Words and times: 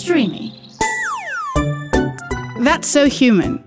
Streamy. 0.00 0.44
That's 2.66 2.88
so 2.94 3.02
human. 3.20 3.58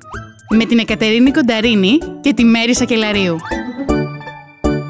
Με 0.50 0.66
την 0.66 0.80
Εκατερίνη 0.80 1.32
Κονταρίνη 1.32 1.98
και 2.22 2.34
τη 2.34 2.44
Μέρη 2.44 2.76
Σακελαρίου. 2.76 3.38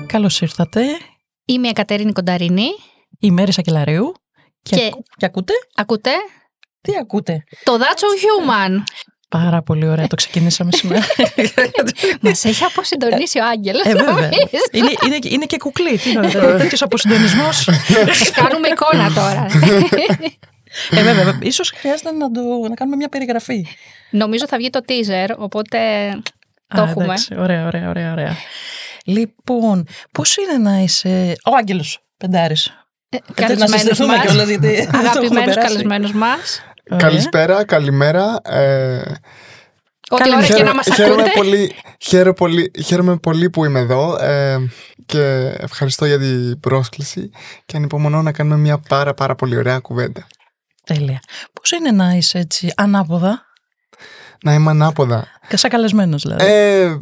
Καλώς 0.05 0.41
ήρθατε. 0.41 0.81
Είμαι 1.45 1.67
η 1.67 1.69
Εκατερίνη 1.69 2.11
Κονταρίνη. 2.11 2.65
Η 3.19 3.31
Μέρη 3.31 3.51
Σακελαρίου. 3.53 4.11
Και, 4.61 4.75
Και- 4.75 4.85
ακου- 4.85 5.05
και 5.17 5.25
ακούτε; 5.25 5.53
Ακούτε; 5.75 6.11
Τι 6.81 6.91
ακούτε; 7.01 7.43
Το 7.63 7.77
That's 7.77 7.99
So 7.99 8.05
Human. 8.25 8.83
Πάρα 9.29 9.61
πολύ 9.61 9.87
ωραία. 9.87 10.07
Το 10.07 10.15
ξεκινήσαμε 10.15 10.71
σήμερα. 10.71 11.05
Μας 12.21 12.45
έχει 12.45 12.63
αποσυντονίσει 12.63 13.39
ο 13.39 13.45
Άγγελος. 13.45 13.81
ε, 13.85 13.93
βέβαια. 13.93 14.29
είναι, 14.71 14.91
είναι, 15.05 15.17
είναι 15.21 15.45
και 15.45 15.57
κουκλί. 15.57 15.97
Τι 15.97 16.09
είναι 16.09 16.27
τέτοιος 16.61 16.81
αποσυντονισμός. 16.81 17.69
Κάνουμε 18.35 18.67
εικόνα 18.67 19.11
τώρα. 19.13 19.45
ε, 20.91 21.03
βέβαια. 21.03 21.37
Ίσως 21.51 21.71
χρειάζεται 21.75 22.11
να, 22.11 22.31
το, 22.31 22.41
να 22.69 22.75
κάνουμε 22.75 22.95
μια 22.97 23.09
περιγραφή. 23.09 23.65
Νομίζω 24.09 24.47
θα 24.47 24.57
βγει 24.57 24.69
το 24.69 24.79
teaser, 24.87 25.35
οπότε 25.37 25.77
το 26.67 26.81
Α, 26.81 26.83
έχουμε. 26.89 27.03
εντάξει. 27.03 27.35
Ωραία, 27.37 27.65
ωραία, 27.65 27.89
ωραία, 27.89 28.11
ωραία. 28.11 28.35
Λοιπόν, 29.05 29.87
πώς 30.11 30.35
είναι 30.37 30.69
να 30.69 30.77
είσαι. 30.79 31.33
Ο 31.45 31.55
Άγγελος 31.55 31.99
Πεντάρης; 32.17 32.65
Ε, 33.09 33.17
να 33.27 33.33
καλεσμένους 33.47 33.79
συστηθούμε 33.79 34.15
μας. 34.15 34.25
κιόλας, 34.25 34.47
γιατί 34.47 34.67
το 34.75 34.81
έχουμε 34.81 34.97
Αγαπημένους 34.99 35.45
περάσει. 35.53 35.67
καλεσμένους 35.73 36.13
μας. 36.13 36.61
Καλησπέρα, 36.97 37.63
καλημέρα. 37.65 38.39
Ε, 38.43 39.01
Ό,τι 40.09 40.21
Καλή 40.23 40.35
ώρα 40.35 40.45
και 40.45 40.53
μέρα. 40.53 40.65
να 40.65 40.73
μας 40.73 40.87
χαίρομαι, 40.95 41.21
ακούτε. 41.21 41.31
πολύ, 41.35 41.71
χαίρομαι, 41.99 42.33
πολύ, 42.33 42.71
χαίρομαι 42.85 43.17
πολύ 43.17 43.49
που 43.49 43.65
είμαι 43.65 43.79
εδώ 43.79 44.15
ε, 44.23 44.57
και 45.05 45.53
ευχαριστώ 45.57 46.05
για 46.05 46.19
την 46.19 46.59
πρόσκληση 46.59 47.29
και 47.65 47.77
ανυπομονώ 47.77 48.21
να 48.21 48.31
κάνουμε 48.31 48.57
μια 48.57 48.77
πάρα 48.89 49.13
πάρα 49.13 49.35
πολύ 49.35 49.57
ωραία 49.57 49.79
κουβέντα. 49.79 50.27
Τέλεια. 50.85 51.19
Πώς 51.53 51.71
είναι 51.71 51.91
να 51.91 52.13
είσαι 52.13 52.39
έτσι 52.39 52.71
ανάποδα; 52.75 53.45
Να 54.43 54.53
είμαι 54.53 54.69
ανάποδα. 54.69 55.27
Και 55.47 55.57
σαν 55.57 55.69
καλεσμένος 55.69 56.21
δηλαδή. 56.21 56.45
Ε, 56.45 56.99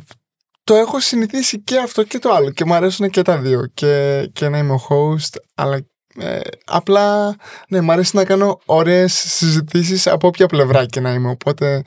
το 0.64 0.76
έχω 0.76 1.00
συνηθίσει 1.00 1.60
και 1.62 1.78
αυτό 1.78 2.04
και 2.04 2.20
το 2.20 2.34
άλλο 2.34 2.50
και 2.50 2.66
μου 2.66 2.74
αρέσουν 2.74 3.10
και 3.10 3.22
τα 3.22 3.38
δύο 3.38 3.66
και, 3.74 4.24
και 4.34 4.50
να 4.50 4.58
είμαι 4.58 4.74
ο 4.74 4.88
host 4.90 5.42
αλλά 5.56 5.86
ε, 6.20 6.40
απλά 6.66 7.36
ναι, 7.68 7.82
μου 7.82 7.92
αρέσει 7.92 8.16
να 8.16 8.26
κάνω 8.26 8.60
ωραίες 8.66 9.14
συζητήσεις 9.14 10.08
από 10.08 10.28
όποια 10.28 10.48
πλευρά 10.48 10.86
και 10.86 11.00
να 11.00 11.14
είμαι 11.14 11.30
οπότε 11.30 11.84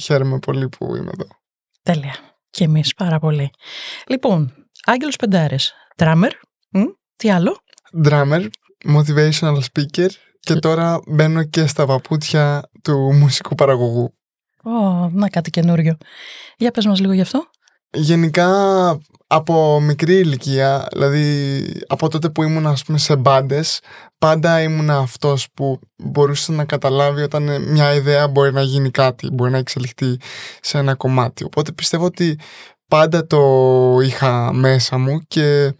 χαίρομαι 0.00 0.38
πολύ 0.38 0.68
που 0.68 0.96
είμαι 0.96 1.10
εδώ. 1.14 1.28
Τέλεια. 1.82 2.14
Και 2.50 2.64
εμείς 2.64 2.94
πάρα 2.94 3.18
πολύ. 3.18 3.50
Λοιπόν, 4.06 4.54
Άγγελος 4.84 5.16
Πεντάρης. 5.16 5.72
Τράμερ. 5.96 6.32
Τι 7.16 7.30
άλλο; 7.30 7.58
drummer, 8.04 8.48
motivational 8.88 9.58
speaker 9.72 10.08
και 10.46 10.54
τώρα 10.54 11.00
μπαίνω 11.06 11.42
και 11.42 11.66
στα 11.66 11.86
παπούτσια 11.86 12.62
του 12.82 13.12
μουσικού 13.12 13.54
παραγωγού. 13.54 14.14
Ω, 14.62 15.08
να 15.12 15.28
κάτι 15.28 15.50
καινούριο. 15.50 15.96
Για 16.56 16.70
πες 16.70 16.86
μας 16.86 17.00
λίγο 17.00 17.12
γι' 17.12 17.20
αυτό. 17.20 17.44
Γενικά 17.90 18.48
από 19.26 19.80
μικρή 19.80 20.14
ηλικία, 20.14 20.86
δηλαδή 20.92 21.58
από 21.86 22.08
τότε 22.08 22.30
που 22.30 22.42
ήμουν 22.42 22.66
ας 22.66 22.84
πούμε 22.84 22.98
σε 22.98 23.16
μπάντες, 23.16 23.80
πάντα 24.18 24.62
ήμουν 24.62 24.90
αυτός 24.90 25.48
που 25.54 25.78
μπορούσε 25.96 26.52
να 26.52 26.64
καταλάβει 26.64 27.22
όταν 27.22 27.62
μια 27.62 27.94
ιδέα 27.94 28.28
μπορεί 28.28 28.52
να 28.52 28.62
γίνει 28.62 28.90
κάτι, 28.90 29.30
μπορεί 29.30 29.50
να 29.50 29.58
εξελιχθεί 29.58 30.16
σε 30.60 30.78
ένα 30.78 30.94
κομμάτι. 30.94 31.44
Οπότε 31.44 31.72
πιστεύω 31.72 32.04
ότι 32.04 32.38
πάντα 32.88 33.26
το 33.26 33.42
είχα 34.02 34.52
μέσα 34.52 34.98
μου 34.98 35.20
και 35.28 35.74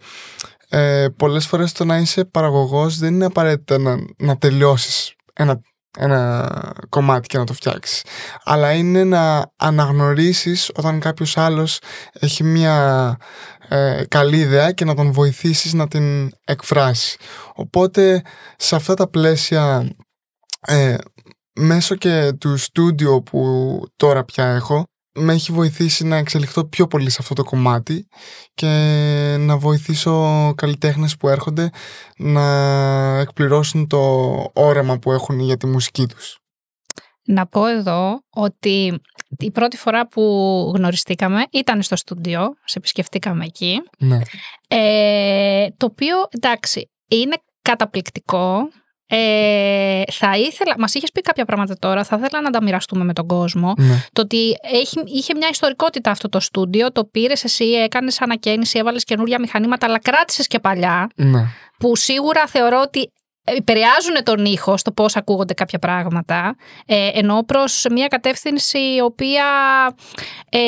ε, 0.69 1.07
πολλές 1.17 1.45
φορές 1.45 1.71
το 1.71 1.85
να 1.85 1.97
είσαι 1.97 2.25
παραγωγός 2.25 2.97
δεν 2.97 3.13
είναι 3.13 3.25
απαραίτητα 3.25 3.77
να, 3.77 3.97
να 4.17 4.37
τελειώσεις 4.37 5.13
ένα, 5.33 5.61
ένα 5.97 6.49
κομμάτι 6.89 7.27
και 7.27 7.37
να 7.37 7.43
το 7.43 7.53
φτιάξεις 7.53 8.03
αλλά 8.43 8.71
είναι 8.73 9.03
να 9.03 9.51
αναγνωρίσεις 9.55 10.71
όταν 10.75 10.99
κάποιος 10.99 11.37
άλλος 11.37 11.79
έχει 12.19 12.43
μια 12.43 13.17
ε, 13.69 14.03
καλή 14.07 14.37
ιδέα 14.37 14.71
και 14.71 14.85
να 14.85 14.95
τον 14.95 15.11
βοηθήσεις 15.11 15.73
να 15.73 15.87
την 15.87 16.31
εκφράσει. 16.43 17.17
Οπότε 17.55 18.21
σε 18.57 18.75
αυτά 18.75 18.93
τα 18.93 19.09
πλαίσια 19.09 19.91
ε, 20.67 20.95
μέσω 21.59 21.95
και 21.95 22.33
του 22.39 22.57
στούντιο 22.57 23.21
που 23.21 23.79
τώρα 23.95 24.23
πια 24.23 24.45
έχω 24.45 24.83
με 25.19 25.33
έχει 25.33 25.51
βοηθήσει 25.51 26.03
να 26.05 26.15
εξελιχθώ 26.15 26.65
πιο 26.65 26.87
πολύ 26.87 27.09
σε 27.09 27.17
αυτό 27.19 27.33
το 27.33 27.43
κομμάτι 27.43 28.07
και 28.53 28.67
να 29.39 29.57
βοηθήσω 29.57 30.53
καλλιτέχνες 30.55 31.17
που 31.17 31.27
έρχονται 31.29 31.69
να 32.17 32.41
εκπληρώσουν 33.19 33.87
το 33.87 33.99
όραμα 34.53 34.97
που 34.99 35.11
έχουν 35.11 35.39
για 35.39 35.57
τη 35.57 35.67
μουσική 35.67 36.05
τους. 36.07 36.37
Να 37.29 37.47
πω 37.47 37.65
εδώ 37.65 38.19
ότι 38.29 39.01
η 39.37 39.51
πρώτη 39.51 39.77
φορά 39.77 40.07
που 40.07 40.21
γνωριστήκαμε 40.75 41.43
ήταν 41.51 41.81
στο 41.81 41.95
στούντιο, 41.95 42.41
σε 42.65 42.77
επισκεφτήκαμε 42.77 43.45
εκεί, 43.45 43.81
Ναι. 43.97 44.19
ε, 44.67 45.67
το 45.77 45.85
οποίο 45.85 46.15
εντάξει 46.29 46.89
είναι 47.07 47.35
καταπληκτικό. 47.61 48.57
Ε, 49.09 50.01
θα 50.11 50.37
ήθελα, 50.37 50.75
μας 50.77 50.93
είχες 50.93 51.11
πει 51.11 51.21
κάποια 51.21 51.45
πράγματα 51.45 51.75
τώρα, 51.79 52.03
θα 52.03 52.19
ήθελα 52.21 52.41
να 52.41 52.49
τα 52.49 52.63
μοιραστούμε 52.63 53.03
με 53.03 53.13
τον 53.13 53.27
κόσμο. 53.27 53.73
ναι. 53.77 54.03
Το 54.13 54.21
ότι 54.21 54.57
έχει, 54.61 55.01
είχε 55.05 55.33
μια 55.35 55.47
ιστορικότητα 55.51 56.11
αυτό 56.11 56.29
το 56.29 56.39
στούντιο, 56.39 56.91
το 56.91 57.05
πήρες 57.05 57.43
εσύ, 57.43 57.65
έκανες 57.65 58.21
ανακαίνιση, 58.21 58.79
έβαλες 58.79 59.03
καινούρια 59.03 59.39
μηχανήματα, 59.39 59.85
αλλά 59.85 59.99
κράτησες 59.99 60.47
και 60.47 60.59
παλιά, 60.59 61.09
ναι. 61.15 61.45
που 61.77 61.95
σίγουρα 61.95 62.47
θεωρώ 62.47 62.81
ότι 62.81 63.11
επηρεάζουν 63.55 64.23
τον 64.23 64.45
ήχο 64.45 64.77
στο 64.77 64.91
πώς 64.91 65.15
ακούγονται 65.15 65.53
κάποια 65.53 65.79
πράγματα, 65.79 66.55
ε, 66.85 67.09
ενώ 67.13 67.43
προς 67.45 67.85
μια 67.91 68.07
κατεύθυνση 68.07 68.77
η 68.77 69.01
οποία 69.01 69.45
ε, 70.49 70.59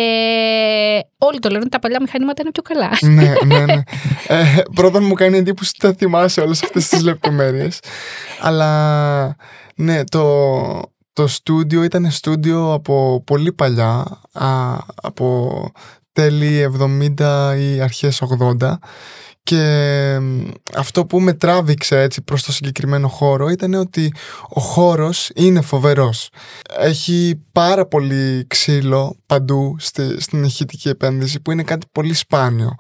όλοι 1.18 1.40
το 1.40 1.50
λένε 1.50 1.60
ότι 1.62 1.70
τα 1.70 1.80
παλιά 1.80 2.02
μηχανήματα 2.02 2.42
είναι 2.42 2.52
πιο 2.52 2.62
καλά. 2.62 2.90
ναι, 3.02 3.34
ναι, 3.46 3.66
ναι. 3.66 3.82
Ε, 4.28 4.62
πρώτα 4.76 5.02
μου 5.02 5.14
κάνει 5.14 5.38
εντύπωση 5.38 5.72
ότι 5.78 5.88
τα 5.88 5.94
θυμάσαι 5.98 6.42
όλες 6.42 6.64
αυτές 6.64 6.88
τις 6.88 7.02
λεπτομέρειες. 7.04 7.80
Αλλά 8.40 9.36
ναι, 9.76 10.04
το, 10.04 10.92
το 11.14 11.28
στούντιο 11.28 11.84
ήταν 11.84 12.12
στούντιο 12.12 12.74
από 12.74 13.24
πολύ 13.26 13.54
παλιά, 13.54 14.22
α, 14.34 14.78
από 15.02 15.72
τέλη 16.12 16.72
70 17.18 17.56
ή 17.60 17.82
αρχές 17.82 18.24
80 18.60 18.74
και 19.44 20.18
μ, 20.22 20.42
αυτό 20.76 21.06
που 21.06 21.20
με 21.20 21.34
τράβηξε 21.34 22.02
έτσι 22.02 22.22
προς 22.22 22.44
το 22.44 22.52
συγκεκριμένο 22.52 23.08
χώρο 23.08 23.50
ήταν 23.50 23.74
ότι 23.74 24.14
ο 24.50 24.62
χώρος 24.62 25.30
είναι 25.36 25.62
φοβερός. 25.62 26.30
Έχει 26.80 27.42
πάρα 27.52 27.86
πολύ 27.88 28.46
ξύλο 28.48 29.16
παντού 29.26 29.76
στη, 29.80 30.22
στην 30.22 30.44
ηχητική 30.44 30.90
επένδυση 30.90 31.40
που 31.42 31.52
είναι 31.52 31.64
κάτι 31.64 31.86
πολύ 31.92 32.14
σπάνιο 32.14 32.76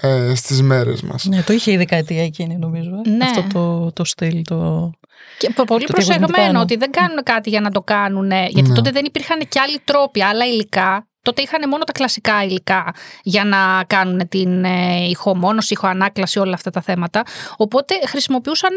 ε, 0.00 0.34
στις 0.34 0.62
μέρες 0.62 1.02
μας. 1.02 1.24
Ναι, 1.24 1.42
το 1.42 1.52
είχε 1.52 1.72
η 1.72 1.76
δεκαετία 1.76 2.22
εκείνη 2.24 2.56
νομίζω. 2.56 2.90
ε. 3.06 3.08
Ναι. 3.10 3.24
Αυτό 3.24 3.44
το, 3.52 3.92
το 3.92 4.04
στυλ. 4.04 4.42
Το... 4.42 4.90
Και 5.38 5.50
πο- 5.54 5.64
πολύ 5.64 5.84
Το 5.86 5.92
τι 5.92 6.00
έχουν 6.02 6.16
προσεγμένο 6.18 6.46
πάνω. 6.52 6.60
ότι 6.60 6.76
δεν 6.76 6.90
κάνουν 6.90 7.22
κάτι 7.22 7.50
για 7.50 7.60
να 7.60 7.70
το 7.70 7.80
κάνουν. 7.80 8.30
Γιατί 8.30 8.62
Ναι. 8.68 8.74
τότε 8.74 8.90
δεν 8.90 9.04
υπήρχαν 9.04 9.38
και 9.48 9.60
άλλοι 9.60 9.80
τρόποι, 9.84 10.22
άλλα 10.22 10.44
υλικά. 10.46 11.06
Τότε 11.22 11.42
είχαν 11.42 11.68
μόνο 11.68 11.84
τα 11.84 11.92
κλασικά 11.92 12.44
υλικά 12.44 12.94
για 13.22 13.44
να 13.44 13.84
κάνουν 13.86 14.28
την 14.28 14.64
ε, 14.64 15.08
ηχομόνωση, 15.08 15.72
ηχοανάκλαση, 15.72 16.38
όλα 16.38 16.54
αυτά 16.54 16.70
τα 16.70 16.80
θέματα. 16.80 17.22
Οπότε 17.56 17.94
χρησιμοποιούσαν 18.08 18.70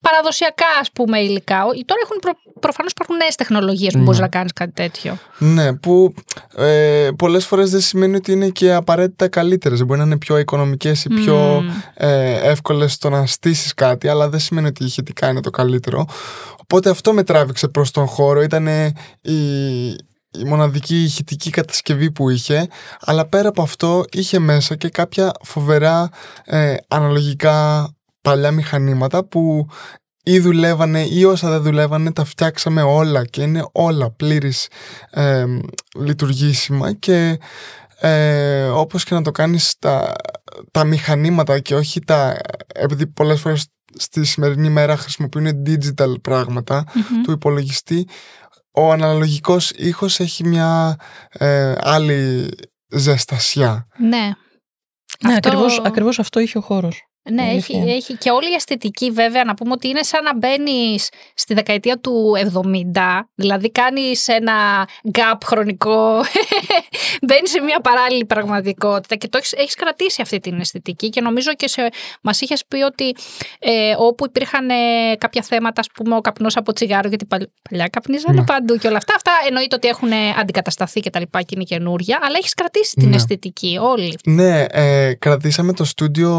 παραδοσιακά 0.00 0.64
ας 0.80 0.90
πούμε 0.92 1.18
υλικά. 1.20 1.64
Ο- 1.64 1.70
Τώρα 1.86 2.00
έχουν 2.04 2.18
προ, 2.20 2.32
προφανώς 2.60 2.90
υπάρχουν 2.92 3.16
νέες 3.16 3.34
τεχνολογίες 3.34 3.92
που 3.92 3.98
Ναι. 3.98 4.04
μπορείς 4.04 4.20
να 4.20 4.28
κάνεις 4.28 4.52
κάτι 4.52 4.72
τέτοιο. 4.72 5.18
Ναι, 5.38 5.76
που 5.76 6.14
ε, 6.56 7.08
πολλές 7.18 7.46
φορές 7.46 7.70
δεν 7.70 7.80
σημαίνει 7.80 8.16
ότι 8.16 8.32
είναι 8.32 8.48
και 8.48 8.72
απαραίτητα 8.72 9.28
καλύτερες. 9.28 9.84
Μπορεί 9.84 9.98
να 9.98 10.04
είναι 10.06 10.18
πιο 10.18 10.38
οικονομικές 10.38 11.04
ή 11.04 11.08
πιο 11.08 11.36
Μμμ. 11.36 11.68
ε, 11.94 12.34
εύκολες 12.50 12.92
στο 12.92 13.08
να 13.10 13.26
στήσεις 13.26 13.74
κάτι, 13.74 14.08
αλλά 14.08 14.28
δεν 14.28 14.40
σημαίνει 14.40 14.66
ότι 14.66 14.84
ηχητικά 14.84 15.28
είναι 15.28 15.40
το 15.40 15.50
καλύτερο. 15.50 16.04
Οπότε 16.60 16.90
αυτό 16.90 17.12
με 17.12 17.22
τράβηξε 17.22 17.68
προς 17.68 17.90
τον 17.90 18.06
χώρο. 18.06 18.42
Ήταν 18.42 18.66
η, 19.20 19.96
η 20.40 20.44
μοναδική 20.44 21.02
ηχητική 21.02 21.50
κατασκευή 21.50 22.10
που 22.10 22.30
είχε, 22.30 22.68
αλλά 23.00 23.26
πέρα 23.26 23.48
από 23.48 23.62
αυτό 23.62 24.04
είχε 24.12 24.38
μέσα 24.38 24.76
και 24.76 24.88
κάποια 24.88 25.32
φοβερά 25.42 26.08
ε, 26.44 26.74
αναλογικά 26.88 27.88
παλιά 28.20 28.50
μηχανήματα 28.50 29.24
που 29.24 29.68
ή 30.22 30.38
δουλεύανε 30.38 31.06
ή 31.10 31.24
όσα 31.24 31.50
δεν 31.50 31.62
δουλεύανε 31.62 32.12
τα 32.12 32.24
φτιάξαμε 32.24 32.82
όλα 32.82 33.24
και 33.24 33.42
είναι 33.42 33.64
όλα 33.72 34.10
πλήρης 34.10 34.68
ε, 35.10 35.44
λειτουργήσιμα 35.96 36.92
και 36.92 37.38
ε, 38.00 38.64
όπως 38.64 39.04
και 39.04 39.14
να 39.14 39.22
το 39.22 39.30
κάνεις 39.30 39.74
τα, 39.78 40.14
τα 40.70 40.84
μηχανήματα 40.84 41.58
και 41.58 41.74
όχι 41.74 42.00
τα 42.00 42.36
επειδή 42.74 43.06
πολλές 43.06 43.40
φορές 43.40 43.66
στη 43.98 44.24
σημερινή 44.24 44.68
μέρα 44.68 44.96
χρησιμοποιούν 44.96 45.62
digital 45.66 46.14
πράγματα 46.22 46.84
Μμμ. 46.94 47.22
του 47.22 47.30
υπολογιστή 47.30 48.08
ο 48.76 48.92
αναλογικός 48.92 49.70
ήχος 49.70 50.20
έχει 50.20 50.44
μια 50.44 50.96
ε, 51.30 51.74
άλλη 51.78 52.48
ζεστασιά 52.88 53.86
Ναι. 53.98 54.30
Ναι, 55.20 55.32
Αυτό- 55.34 55.48
ακριβώς, 55.48 55.80
ακριβώς 55.84 56.18
αυτό 56.18 56.40
είχε 56.40 56.58
ο 56.58 56.60
χώρος. 56.60 57.05
Ναι, 57.32 57.42
Η 57.42 57.46
έχει, 57.46 57.52
αλήθεια 57.52 57.78
είναι. 57.78 57.92
έχει 57.92 58.14
και 58.16 58.30
όλη 58.30 58.50
η 58.50 58.54
αισθητική 58.54 59.10
βέβαια 59.10 59.44
να 59.44 59.54
πούμε 59.54 59.72
ότι 59.72 59.88
είναι 59.88 60.02
σαν 60.02 60.24
να 60.24 60.36
μπαίνεις 60.36 61.08
στη 61.34 61.54
δεκαετία 61.54 61.98
του 61.98 62.32
70, 62.94 63.28
δηλαδή 63.34 63.70
κάνεις 63.70 64.28
ένα 64.28 64.88
gap 65.12 65.38
χρονικό, 65.44 66.20
μπαίνεις 67.26 67.50
σε 67.50 67.60
μια 67.60 67.80
παράλληλη 67.80 68.24
πραγματικότητα 68.24 69.14
και 69.14 69.28
το 69.28 69.38
έχεις, 69.38 69.52
έχεις 69.52 69.74
κρατήσει 69.74 70.22
αυτή 70.22 70.38
την 70.38 70.60
αισθητική 70.60 71.08
και 71.08 71.20
νομίζω 71.20 71.54
και 71.54 71.68
σε, 71.68 71.88
μας 72.22 72.40
είχες 72.40 72.64
πει 72.68 72.82
ότι 72.82 73.14
ε, 73.58 73.94
όπου 73.98 74.26
υπήρχαν 74.26 74.68
ε, 74.70 74.74
κάποια 75.18 75.42
θέματα, 75.42 75.80
ας 75.80 75.86
πούμε 75.94 76.16
ο 76.16 76.20
καπνός 76.20 76.56
από 76.56 76.72
τσιγάρο, 76.72 77.08
γιατί 77.08 77.24
παλ- 77.26 77.48
παλιά 77.70 77.88
καπνίζανε 77.88 78.38
Ναι. 78.38 78.44
παντού 78.44 78.76
και 78.76 78.86
όλα 78.88 78.96
αυτά, 78.96 79.14
αυτά 79.14 79.32
εννοείται 79.48 79.74
ότι 79.76 79.88
έχουν 79.88 80.10
αντικατασταθεί 80.40 81.00
και 81.00 81.10
τα 81.10 81.18
λοιπά 81.18 81.40
και 81.42 81.52
είναι 81.54 81.64
καινούρια, 81.64 82.18
αλλά 82.22 82.36
έχεις 82.38 82.54
κρατήσει 82.54 82.94
την 82.94 83.08
Ναι. 83.08 83.14
αισθητική 83.16 83.78
όλοι. 83.82 84.18
Ναι, 84.26 84.64
ε, 84.70 85.14
κρατήσαμε 85.14 85.72
το 85.72 85.84
στούντιο 85.84 86.30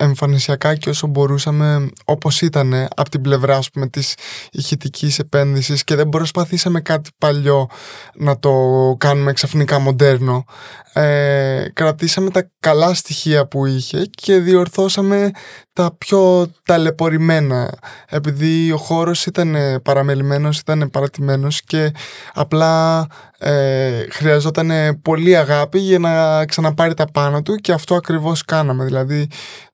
εμφανισιακά 0.00 0.74
και 0.74 0.88
όσο 0.88 1.06
μπορούσαμε 1.06 1.88
όπως 2.04 2.40
ήταν 2.40 2.88
από 2.96 3.10
την 3.10 3.20
πλευρά 3.20 3.56
ας 3.56 3.70
πούμε, 3.70 3.88
της 3.88 4.14
ηχητικής 4.50 5.18
επένδυσης 5.18 5.84
και 5.84 5.94
δεν 5.94 6.08
προσπαθήσαμε 6.08 6.80
κάτι 6.80 7.10
παλιό 7.18 7.68
να 8.14 8.38
το 8.38 8.52
κάνουμε 8.98 9.32
ξαφνικά 9.32 9.78
μοντέρνο. 9.78 10.44
Ε, 10.92 11.64
κρατήσαμε 11.72 12.30
τα 12.30 12.50
καλά 12.60 12.94
στοιχεία 12.94 13.46
που 13.46 13.66
είχε 13.66 14.04
και 14.10 14.38
διορθώσαμε 14.38 15.30
τα 15.78 15.94
πιο 15.98 16.50
ταλαιπωρημένα 16.64 17.78
επειδή 18.08 18.72
ο 18.72 18.76
χώρος 18.76 19.26
ήταν 19.26 19.54
ε, 19.54 19.78
παραμελημένος, 19.78 20.58
ήταν 20.58 20.90
παρατημένος 20.92 21.62
και 21.62 21.92
απλά 22.34 23.06
ε, 23.38 24.06
χρειαζόταν 24.10 25.00
πολύ 25.02 25.36
αγάπη 25.36 25.78
για 25.78 25.98
να 25.98 26.44
ξαναπάρει 26.44 26.94
τα 26.94 27.04
πάνω 27.12 27.42
του 27.42 27.54
και 27.54 27.72
αυτό 27.72 27.94
ακριβώς 27.94 28.44
κάναμε 28.44 28.84
δηλαδή 28.84 29.26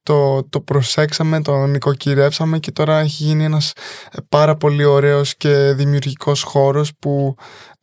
το, 0.03 0.45
το 0.49 0.61
προσέξαμε, 0.61 1.43
το 1.43 1.67
νοικοκυρεύσαμε 1.67 2.59
και 2.59 2.71
τώρα 2.71 2.99
έχει 2.99 3.23
γίνει 3.25 3.45
ένας 3.45 3.73
ε, 4.12 4.19
πάρα 4.29 4.56
πολύ 4.56 4.85
ωραίος 4.85 5.37
και 5.37 5.73
δημιουργικός 5.77 6.43
χώρος 6.43 6.91
που 6.99 7.35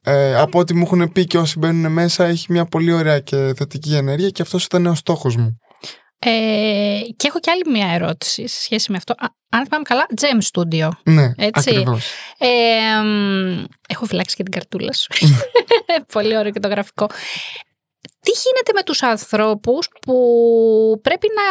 ε, 0.03 0.35
από 0.35 0.59
ό,τι 0.59 0.73
μου 0.73 0.81
έχουν 0.85 1.11
πει 1.11 1.25
και 1.25 1.37
όσοι 1.37 1.59
μπαίνουν 1.59 1.91
μέσα 1.91 2.25
έχει 2.25 2.45
μια 2.49 2.65
πολύ 2.65 2.93
ωραία 2.93 3.19
και 3.19 3.53
θετική 3.57 3.95
ενέργεια 3.95 4.29
και 4.29 4.41
αυτός 4.41 4.65
ήταν 4.65 4.85
ο 4.85 4.95
στόχος 4.95 5.35
μου. 5.35 5.59
Ε, 6.25 6.99
και 7.15 7.27
έχω 7.27 7.39
και 7.39 7.51
άλλη 7.51 7.63
μια 7.67 7.93
ερώτηση 7.93 8.47
σε 8.47 8.61
σχέση 8.61 8.91
με 8.91 8.97
αυτό. 8.97 9.13
Α, 9.13 9.27
αν 9.49 9.65
θυμάμαι 9.65 9.83
καλά, 9.83 10.05
Gem 10.21 10.37
Studio. 10.51 10.89
Ναι, 11.03 11.31
Έτσι. 11.37 11.69
ακριβώς. 11.69 12.11
Ε, 12.37 12.47
μ, 13.03 13.63
έχω 13.87 14.05
φυλάξει 14.05 14.35
και 14.35 14.43
την 14.43 14.51
καρτούλα 14.51 14.93
σου. 14.93 15.07
Πολύ 16.13 16.37
ωραίο 16.37 16.51
και 16.51 16.59
το 16.59 16.67
γραφικό. 16.67 17.09
Τι 18.21 18.31
γίνεται 18.31 18.71
με 18.75 18.83
τους 18.83 19.03
ανθρώπους 19.03 19.87
που 20.01 20.15
πρέπει 21.01 21.27
να 21.35 21.47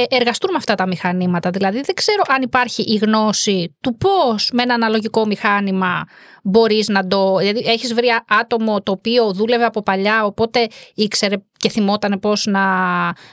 ε, 0.00 0.04
εργαστούν 0.08 0.50
με 0.50 0.56
αυτά 0.56 0.74
τα 0.74 0.86
μηχανήματα; 0.86 1.50
Δηλαδή 1.50 1.80
δεν 1.80 1.94
ξέρω 1.94 2.22
αν 2.28 2.42
υπάρχει 2.42 2.82
η 2.82 2.96
γνώση 2.96 3.76
του 3.80 3.96
πώς 3.96 4.50
με 4.52 4.62
ένα 4.62 4.74
αναλογικό 4.74 5.26
μηχάνημα 5.26 6.04
μπορείς 6.42 6.88
να 6.88 7.06
το... 7.06 7.36
Δηλαδή 7.36 7.62
έχεις 7.66 7.94
βρει 7.94 8.08
άτομο 8.28 8.82
το 8.82 8.92
οποίο 8.92 9.32
δούλευε 9.32 9.64
από 9.64 9.82
παλιά 9.82 10.24
οπότε 10.24 10.68
ήξερε 10.94 11.36
και 11.56 11.68
θυμόταν 11.68 12.18
πώς 12.20 12.46
να 12.46 12.62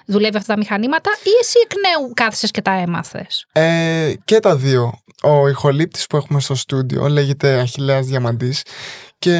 δουλεύει 0.06 0.38
αυτά 0.38 0.54
τα 0.54 0.60
μηχανήματα 0.60 1.10
ή 1.24 1.30
εσύ 1.42 1.57
εκ 1.63 1.71
νέου 1.74 2.12
κάθισες 2.13 2.51
και 2.51 2.62
τα 2.62 2.71
έμαθες; 2.71 3.45
Ε, 3.51 4.13
και 4.25 4.39
τα 4.39 4.56
δύο. 4.56 5.00
Ο 5.24 5.48
ηχολήπτης 5.48 6.07
που 6.07 6.18
έχουμε 6.18 6.39
στο 6.39 6.56
στούντιο 6.56 7.07
λέγεται 7.07 7.60
Αχιλέας 7.60 8.06
Διαμαντής 8.06 8.63
και 9.19 9.36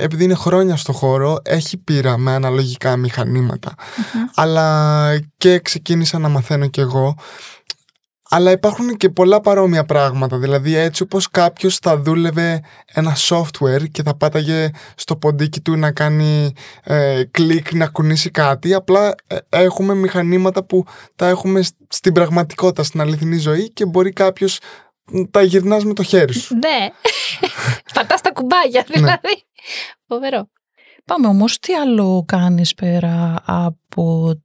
επειδή 0.00 0.24
είναι 0.24 0.34
χρόνια 0.34 0.76
στο 0.76 0.92
χώρο 0.92 1.38
έχει 1.44 1.76
πείρα 1.76 2.18
με 2.18 2.32
αναλογικά 2.32 2.96
μηχανήματα. 2.96 3.74
αλλά 4.34 5.20
και 5.36 5.58
ξεκίνησα 5.58 6.18
να 6.18 6.28
μαθαίνω 6.28 6.66
κι 6.66 6.80
εγώ. 6.80 7.14
Αλλά 8.32 8.50
υπάρχουν 8.50 8.96
και 8.96 9.08
πολλά 9.08 9.40
παρόμοια 9.40 9.84
πράγματα. 9.84 10.38
Δηλαδή 10.38 10.74
έτσι 10.74 11.02
όπως 11.02 11.30
κάποιος 11.30 11.76
θα 11.76 11.96
δούλευε 11.98 12.60
ένα 12.86 13.16
software 13.28 13.90
και 13.90 14.02
θα 14.02 14.16
πάταγε 14.16 14.70
στο 14.94 15.16
ποντίκι 15.16 15.60
του 15.60 15.76
να 15.76 15.92
κάνει 15.92 16.52
ε, 16.82 17.22
κλικ 17.30 17.74
να 17.74 17.86
κουνήσει 17.86 18.30
κάτι 18.30 18.74
απλά 18.74 19.14
ε, 19.26 19.36
έχουμε 19.48 19.94
μηχανήματα 19.94 20.64
που 20.64 20.84
τα 21.16 21.28
έχουμε 21.28 21.62
σ- 21.62 21.74
στην 21.88 22.12
πραγματικότητα 22.12 22.82
στην 22.82 23.00
αληθινή 23.00 23.36
ζωή 23.38 23.70
και 23.72 23.86
μπορεί 23.86 24.12
κάποιος 24.12 24.58
μ, 24.58 24.89
τα 25.30 25.42
γυρνάς 25.42 25.84
με 25.84 25.94
το 25.94 26.02
χέρι 26.02 26.32
σου 26.34 26.54
Ναι. 26.54 26.88
Πατάς 27.94 28.20
τα 28.20 28.32
κουμπάκια 28.32 28.84
δηλαδή. 28.88 29.44
Φοβερό. 30.06 30.50
Πάμε 31.04 31.26
όμως, 31.26 31.58
τι 31.58 31.74
άλλο 31.74 32.24
κάνεις 32.26 32.74
πέρα 32.74 33.42
από 33.44 34.32
Το 34.34 34.40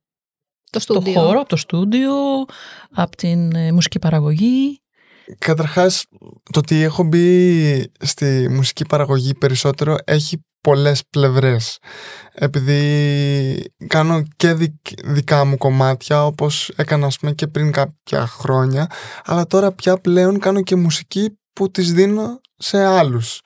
το 0.71 0.79
στούντιο. 0.79 1.13
χώρο, 1.13 1.39
από 1.39 1.50
το 1.50 1.56
στούντιο, 1.56 2.13
από 2.91 3.15
την 3.15 3.56
ε, 3.56 3.71
μουσική 3.71 4.00
παραγωγή; 4.00 4.79
Καταρχάς, 5.39 6.06
το 6.51 6.59
ότι 6.59 6.81
έχω 6.81 7.03
μπει 7.03 7.91
στη 8.00 8.50
μουσική 8.50 8.85
παραγωγή 8.85 9.33
περισσότερο 9.33 9.95
έχει 10.06 10.45
πολλές 10.65 11.03
πλευρές. 11.09 11.77
Επειδή 12.33 13.73
κάνω 13.88 14.23
και 14.35 14.53
δικ- 14.53 15.06
δικά 15.06 15.45
μου 15.45 15.57
κομμάτια, 15.57 16.25
όπως 16.25 16.71
έκανα 16.75 17.06
ας 17.06 17.17
πούμε, 17.17 17.31
και 17.31 17.47
πριν 17.47 17.71
κάποια 17.71 18.27
χρόνια, 18.27 18.89
αλλά 19.25 19.47
τώρα 19.47 19.71
πια 19.71 19.97
πλέον 19.97 20.39
κάνω 20.39 20.62
και 20.62 20.75
μουσική 20.75 21.39
που 21.53 21.71
τις 21.71 21.94
δίνω 21.94 22.39
σε 22.57 22.83
άλλους. 22.83 23.41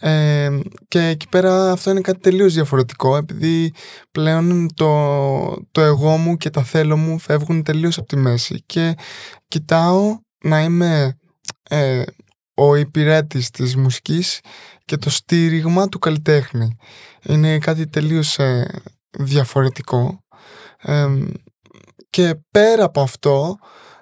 Ε, 0.00 0.48
και 0.88 1.06
εκεί 1.06 1.28
πέρα 1.28 1.70
αυτό 1.72 1.90
είναι 1.90 2.00
κάτι 2.00 2.18
τελείως 2.20 2.54
διαφορετικό 2.54 3.16
επειδή 3.16 3.72
πλέον 4.10 4.68
το, 4.74 4.90
το 5.70 5.80
εγώ 5.80 6.16
μου 6.16 6.36
και 6.36 6.50
τα 6.50 6.62
θέλω 6.62 6.96
μου 6.96 7.18
φεύγουν 7.18 7.62
τελείως 7.62 7.98
από 7.98 8.06
τη 8.06 8.16
μέση 8.16 8.62
και 8.66 8.94
κοιτάω 9.48 10.18
να 10.44 10.62
είμαι 10.62 11.18
ε, 11.62 12.02
ο 12.56 12.74
υπηρέτης 12.74 13.50
της 13.50 13.76
μουσικής 13.76 14.40
και 14.84 14.96
το 14.96 15.10
στήριγμα 15.10 15.88
του 15.88 15.98
καλλιτέχνη. 15.98 16.76
Είναι 17.22 17.58
κάτι 17.58 17.86
τελείως 17.88 18.38
ε, 18.38 18.80
διαφορετικό. 19.10 20.24
Ε, 20.82 21.06
και 22.10 22.34
πέρα 22.50 22.84
από 22.84 23.00
αυτό 23.00 23.56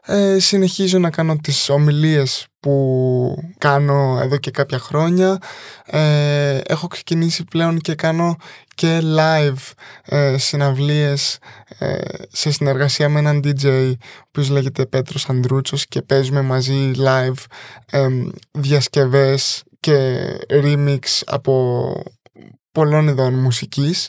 ε, 0.06 0.38
συνεχίζω 0.38 0.98
να 0.98 1.10
κάνω 1.10 1.36
τις 1.36 1.68
ομιλίες 1.68 2.46
που 2.60 3.36
κάνω 3.58 4.18
εδώ 4.22 4.36
και 4.36 4.50
κάποια 4.50 4.78
χρόνια. 4.78 5.38
Ε, 5.84 6.58
έχω 6.66 6.86
ξεκινήσει 6.86 7.44
πλέον 7.44 7.78
και 7.78 7.94
κάνω 7.94 8.36
και 8.74 9.00
live 9.16 9.72
ε, 10.04 10.38
συναυλίες 10.38 11.38
ε, 11.78 11.98
σε 12.32 12.50
συνεργασία 12.50 13.08
με 13.08 13.18
έναν 13.18 13.40
DJ 13.44 13.92
ο 13.96 14.24
οποίος 14.28 14.48
λέγεται 14.48 14.86
Πέτρος 14.86 15.28
Ανδρούτσος 15.28 15.86
και 15.86 16.02
παίζουμε 16.02 16.42
μαζί 16.42 16.90
live 16.96 17.44
ε, 17.90 18.08
διασκευές 18.50 19.62
και 19.80 20.26
remix 20.50 21.00
από 21.26 21.92
πολλών 22.74 23.08
ειδών 23.08 23.34
μουσικής 23.34 24.08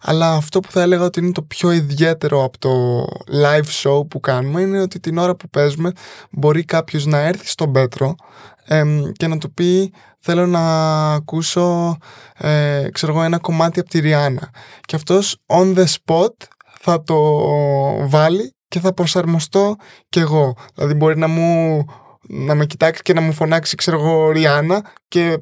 αλλά 0.00 0.32
αυτό 0.32 0.60
που 0.60 0.70
θα 0.70 0.82
έλεγα 0.82 1.04
ότι 1.04 1.20
είναι 1.20 1.32
το 1.32 1.42
πιο 1.42 1.70
ιδιαίτερο 1.70 2.44
από 2.44 2.58
το 2.58 3.04
live 3.42 3.82
show 3.82 4.08
που 4.08 4.20
κάνουμε 4.20 4.60
είναι 4.60 4.80
ότι 4.80 5.00
την 5.00 5.18
ώρα 5.18 5.36
που 5.36 5.48
παίζουμε 5.48 5.92
μπορεί 6.30 6.64
κάποιος 6.64 7.06
να 7.06 7.18
έρθει 7.18 7.48
στον 7.48 7.72
Πέτρο 7.72 8.14
εμ, 8.64 9.12
και 9.12 9.26
να 9.26 9.38
του 9.38 9.52
πει 9.52 9.92
θέλω 10.18 10.46
να 10.46 10.60
ακούσω 11.12 11.96
ε, 12.36 12.88
ξέρω 12.92 13.12
εγώ, 13.12 13.22
ένα 13.22 13.38
κομμάτι 13.38 13.80
από 13.80 13.88
τη 13.88 13.98
Ριάννα 13.98 14.50
και 14.80 14.96
αυτός 14.96 15.36
on 15.46 15.76
the 15.76 15.84
spot 15.84 16.34
θα 16.80 17.02
το 17.02 17.18
βάλει 18.08 18.54
και 18.68 18.80
θα 18.80 18.94
προσαρμοστώ 18.94 19.76
κι 20.08 20.18
εγώ. 20.18 20.54
Δηλαδή 20.74 20.94
μπορεί 20.94 21.18
να 21.18 21.28
μου 21.28 21.84
να 22.28 22.54
με 22.54 22.66
κοιτάξει 22.66 23.02
και 23.02 23.12
να 23.12 23.20
μου 23.20 23.32
φωνάξει 23.32 23.76
ξέρω 23.76 24.00
εγώ 24.00 24.30
Ριάννα 24.30 24.84
και 25.08 25.38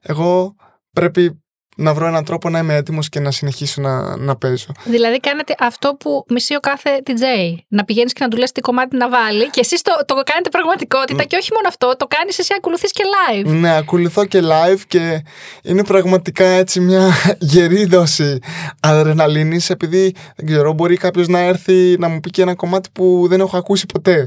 εγώ 0.00 0.54
πρέπει 0.92 1.43
να 1.74 1.94
βρω 1.94 2.06
έναν 2.06 2.24
τρόπο 2.24 2.48
να 2.48 2.58
είμαι 2.58 2.74
έτοιμος 2.74 3.08
και 3.08 3.20
να 3.20 3.30
συνεχίσω 3.30 3.80
να, 3.80 4.16
να 4.16 4.36
παίζω. 4.36 4.66
Δηλαδή 4.84 5.20
κάνετε 5.20 5.54
αυτό 5.58 5.94
που 5.94 6.24
μισεί 6.28 6.54
ο 6.54 6.60
κάθε 6.60 7.02
DJ. 7.06 7.54
Να 7.68 7.84
πηγαίνεις 7.84 8.12
και 8.12 8.24
να 8.24 8.28
του 8.30 8.36
λες 8.36 8.52
τι 8.52 8.60
κομμάτι 8.60 8.96
να 8.96 9.08
βάλει 9.08 9.50
και 9.50 9.60
εσείς 9.60 9.82
το, 9.82 9.92
το 10.06 10.14
κάνετε 10.14 10.48
πραγματικότητα 10.48 11.24
και 11.24 11.36
όχι 11.36 11.50
μόνο 11.54 11.68
αυτό, 11.68 11.96
το 11.96 12.06
κάνεις 12.06 12.38
εσύ 12.38 12.52
ακολουθείς 12.56 12.92
και 12.92 13.02
live. 13.14 13.46
Ναι, 13.46 13.76
ακολουθώ 13.76 14.24
και 14.24 14.40
live 14.42 14.80
και 14.88 15.22
είναι 15.62 15.84
πραγματικά 15.84 16.44
έτσι 16.44 16.80
μια 16.80 17.12
γερή 17.52 17.84
δόση 17.84 18.38
αδρεναλίνης 18.80 19.70
επειδή 19.70 20.14
δεν 20.36 20.46
ξέρω, 20.46 20.72
μπορεί 20.72 20.96
κάποιος 20.96 21.28
να 21.28 21.38
έρθει 21.38 21.96
να 21.98 22.08
μου 22.08 22.20
πει 22.20 22.30
και 22.30 22.42
ένα 22.42 22.54
κομμάτι 22.54 22.88
που 22.92 23.26
δεν 23.28 23.40
έχω 23.40 23.56
ακούσει 23.56 23.86
ποτέ 23.86 24.26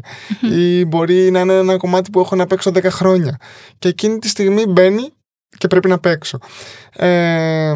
ή 0.53 0.85
μπορεί 0.85 1.31
να 1.31 1.39
είναι 1.39 1.53
ένα 1.53 1.77
κομμάτι 1.77 2.09
που 2.09 2.19
έχω 2.19 2.35
να 2.35 2.45
παίξω 2.45 2.71
10 2.73 2.83
χρόνια 2.83 3.37
και 3.79 3.87
εκείνη 3.87 4.19
τη 4.19 4.27
στιγμή 4.27 4.65
μπαίνει 4.65 5.11
και 5.57 5.67
πρέπει 5.67 5.87
να 5.87 5.99
παίξω. 5.99 6.37
Ε, 6.93 7.73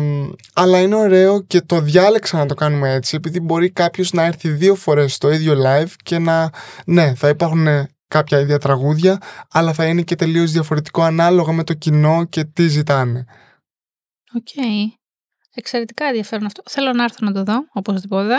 αλλά 0.54 0.82
είναι 0.82 0.96
ωραίο 0.96 1.42
και 1.44 1.62
το 1.62 1.82
διάλεξα 1.82 2.38
να 2.38 2.46
το 2.46 2.54
κάνουμε 2.54 2.94
έτσι 2.94 3.16
επειδή 3.16 3.40
μπορεί 3.40 3.72
κάποιος 3.72 4.12
να 4.12 4.24
έρθει 4.24 4.50
δύο 4.50 4.76
φορές 4.76 5.14
στο 5.14 5.32
ίδιο 5.32 5.54
live 5.66 5.92
και 6.04 6.20
να, 6.20 6.50
ναι, 6.86 7.14
θα 7.16 7.30
υπάρχουν 7.30 7.68
κάποια 8.08 8.40
ίδια 8.40 8.58
τραγούδια 8.58 9.18
αλλά 9.52 9.74
θα 9.74 9.86
είναι 9.86 10.02
και 10.02 10.16
τελείως 10.16 10.52
διαφορετικό 10.52 11.02
ανάλογα 11.02 11.52
με 11.52 11.64
το 11.64 11.74
κοινό 11.74 12.26
και 12.26 12.44
τι 12.44 12.68
ζητάνε. 12.68 13.26
Οκ. 14.36 14.66
Εξαιρετικά 15.54 16.06
ενδιαφέρον 16.06 16.46
αυτό. 16.46 16.62
Θέλω 16.70 16.92
να 16.94 17.04
έρθω 17.04 17.26
να 17.26 17.32
το 17.32 17.44
δω, 17.44 17.66
οπωσδήποτε. 17.74 18.36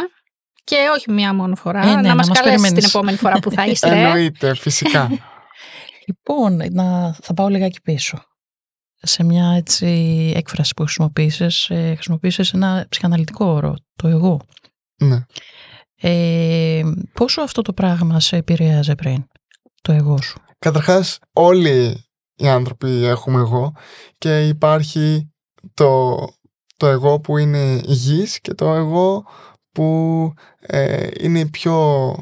Και 0.65 0.77
όχι 0.97 1.11
μία 1.11 1.35
μόνο 1.35 1.55
φορά. 1.55 1.81
Ε, 1.81 1.85
ναι, 1.85 1.95
να 1.95 2.01
να 2.03 2.15
μας 2.15 2.29
μας 2.29 2.39
καλέσεις 2.39 2.61
την 2.63 2.63
περιμένεις. 2.63 2.95
επόμενη 2.95 3.17
φορά 3.17 3.39
που 3.39 3.51
θα 3.51 3.67
είστε. 3.71 3.89
Εννοείται, 3.89 4.55
φυσικά. 4.55 5.11
Λοιπόν, 6.07 6.61
να, 6.71 7.13
θα 7.23 7.35
πάω 7.35 7.49
λιγάκι 7.49 7.81
πίσω. 7.81 8.23
Σε 9.03 9.25
μια 9.25 9.53
έτσι 9.57 9.87
έκφραση 10.37 10.75
που 10.75 10.83
χρησιμοποίησες, 10.83 11.71
ε, 11.71 11.93
χρησιμοποίησες 11.95 12.53
ένα 12.53 12.87
ψυχαναλυτικό 12.89 13.45
όρο, 13.45 13.75
το 13.97 14.09
εγώ. 14.09 14.41
ναι. 14.97 15.25
Ε, 16.05 16.83
πόσο 17.13 17.41
αυτό 17.41 17.63
το 17.63 17.73
πράγμα 17.73 18.21
σε 18.21 18.37
επηρέαζε 18.37 18.95
πριν, 18.95 19.27
το 19.83 19.93
εγώ 19.93 20.23
σου; 20.23 20.41
Καταρχάς, 20.59 21.19
όλοι 21.33 22.05
οι 22.37 22.49
άνθρωποι 22.49 23.05
έχουμε 23.05 23.41
εγώ 23.41 23.73
και 24.19 24.47
υπάρχει 24.47 25.33
το, 25.75 26.17
το 26.77 26.87
εγώ 26.87 27.21
που 27.21 27.37
είναι 27.37 27.81
υγιής 27.85 28.41
και 28.41 28.55
το 28.55 28.75
εγώ 28.75 29.25
που 29.73 30.33
ε, 30.61 31.09
είναι 31.21 31.39
η 31.39 31.51
πιο 31.51 32.15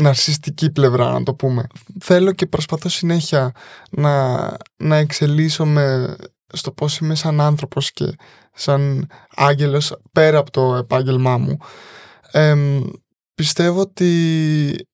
ναρσιστική 0.00 0.70
πλευρά, 0.70 1.10
να 1.12 1.22
το 1.22 1.34
πούμε. 1.34 1.66
Θέλω 2.00 2.32
και 2.32 2.46
προσπαθώ 2.46 2.88
συνέχεια 2.88 3.52
να, 3.90 4.36
να 4.76 4.96
εξελίσσομαι 4.96 6.16
στο 6.52 6.72
πώς 6.72 6.98
είμαι 6.98 7.14
σαν 7.14 7.40
άνθρωπος 7.40 7.92
και 7.92 8.14
σαν 8.54 9.06
άγγελος 9.34 9.96
πέρα 10.12 10.38
από 10.38 10.50
το 10.50 10.74
επάγγελμά 10.74 11.38
μου. 11.38 11.56
Εμ, 12.30 12.82
πιστεύω 13.34 13.80
ότι 13.80 14.86